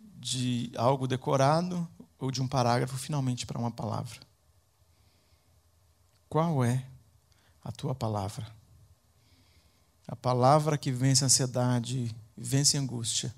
de 0.00 0.72
algo 0.76 1.06
decorado 1.06 1.86
ou 2.18 2.30
de 2.30 2.40
um 2.40 2.48
parágrafo 2.48 2.96
finalmente 2.96 3.46
para 3.46 3.58
uma 3.58 3.70
palavra. 3.70 4.18
Qual 6.28 6.64
é 6.64 6.84
a 7.66 7.72
tua 7.72 7.96
palavra? 7.96 8.46
A 10.06 10.14
palavra 10.14 10.78
que 10.78 10.92
vence 10.92 11.24
a 11.24 11.26
ansiedade, 11.26 12.14
vence 12.36 12.76
a 12.76 12.80
angústia, 12.80 13.34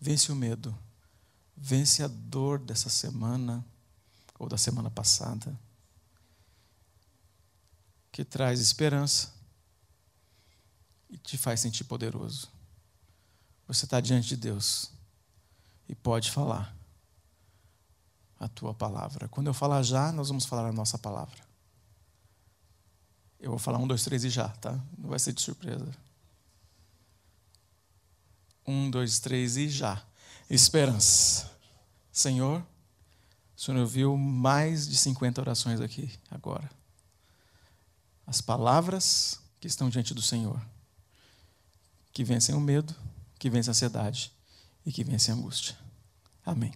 vence 0.00 0.32
o 0.32 0.34
medo, 0.34 0.76
vence 1.56 2.02
a 2.02 2.08
dor 2.08 2.58
dessa 2.58 2.88
semana 2.88 3.64
ou 4.36 4.48
da 4.48 4.58
semana 4.58 4.90
passada, 4.90 5.56
que 8.10 8.24
traz 8.24 8.58
esperança 8.58 9.32
e 11.08 11.16
te 11.16 11.38
faz 11.38 11.60
sentir 11.60 11.84
poderoso. 11.84 12.48
Você 13.68 13.84
está 13.84 14.00
diante 14.00 14.26
de 14.26 14.36
Deus 14.36 14.90
e 15.88 15.94
pode 15.94 16.32
falar 16.32 16.76
a 18.40 18.48
tua 18.48 18.74
palavra. 18.74 19.28
Quando 19.28 19.46
eu 19.46 19.54
falar 19.54 19.84
já, 19.84 20.10
nós 20.10 20.28
vamos 20.28 20.46
falar 20.46 20.68
a 20.68 20.72
nossa 20.72 20.98
palavra. 20.98 21.47
Eu 23.40 23.50
vou 23.50 23.58
falar 23.58 23.78
um, 23.78 23.86
dois, 23.86 24.02
três 24.02 24.24
e 24.24 24.30
já, 24.30 24.48
tá? 24.48 24.72
Não 24.96 25.10
vai 25.10 25.18
ser 25.18 25.32
de 25.32 25.40
surpresa. 25.40 25.88
Um, 28.66 28.90
dois, 28.90 29.18
três 29.18 29.56
e 29.56 29.68
já. 29.68 30.02
Esperança. 30.50 31.50
Senhor, 32.12 32.60
o 33.56 33.60
Senhor 33.60 33.80
ouviu 33.80 34.16
mais 34.16 34.88
de 34.88 34.96
50 34.96 35.40
orações 35.40 35.80
aqui 35.80 36.10
agora. 36.30 36.68
As 38.26 38.40
palavras 38.40 39.40
que 39.60 39.66
estão 39.66 39.88
diante 39.88 40.12
do 40.12 40.22
Senhor, 40.22 40.60
que 42.12 42.24
vencem 42.24 42.54
o 42.54 42.60
medo, 42.60 42.94
que 43.38 43.48
vence 43.48 43.70
a 43.70 43.72
ansiedade 43.72 44.32
e 44.84 44.92
que 44.92 45.04
vence 45.04 45.30
a 45.30 45.34
angústia. 45.34 45.76
Amém. 46.44 46.72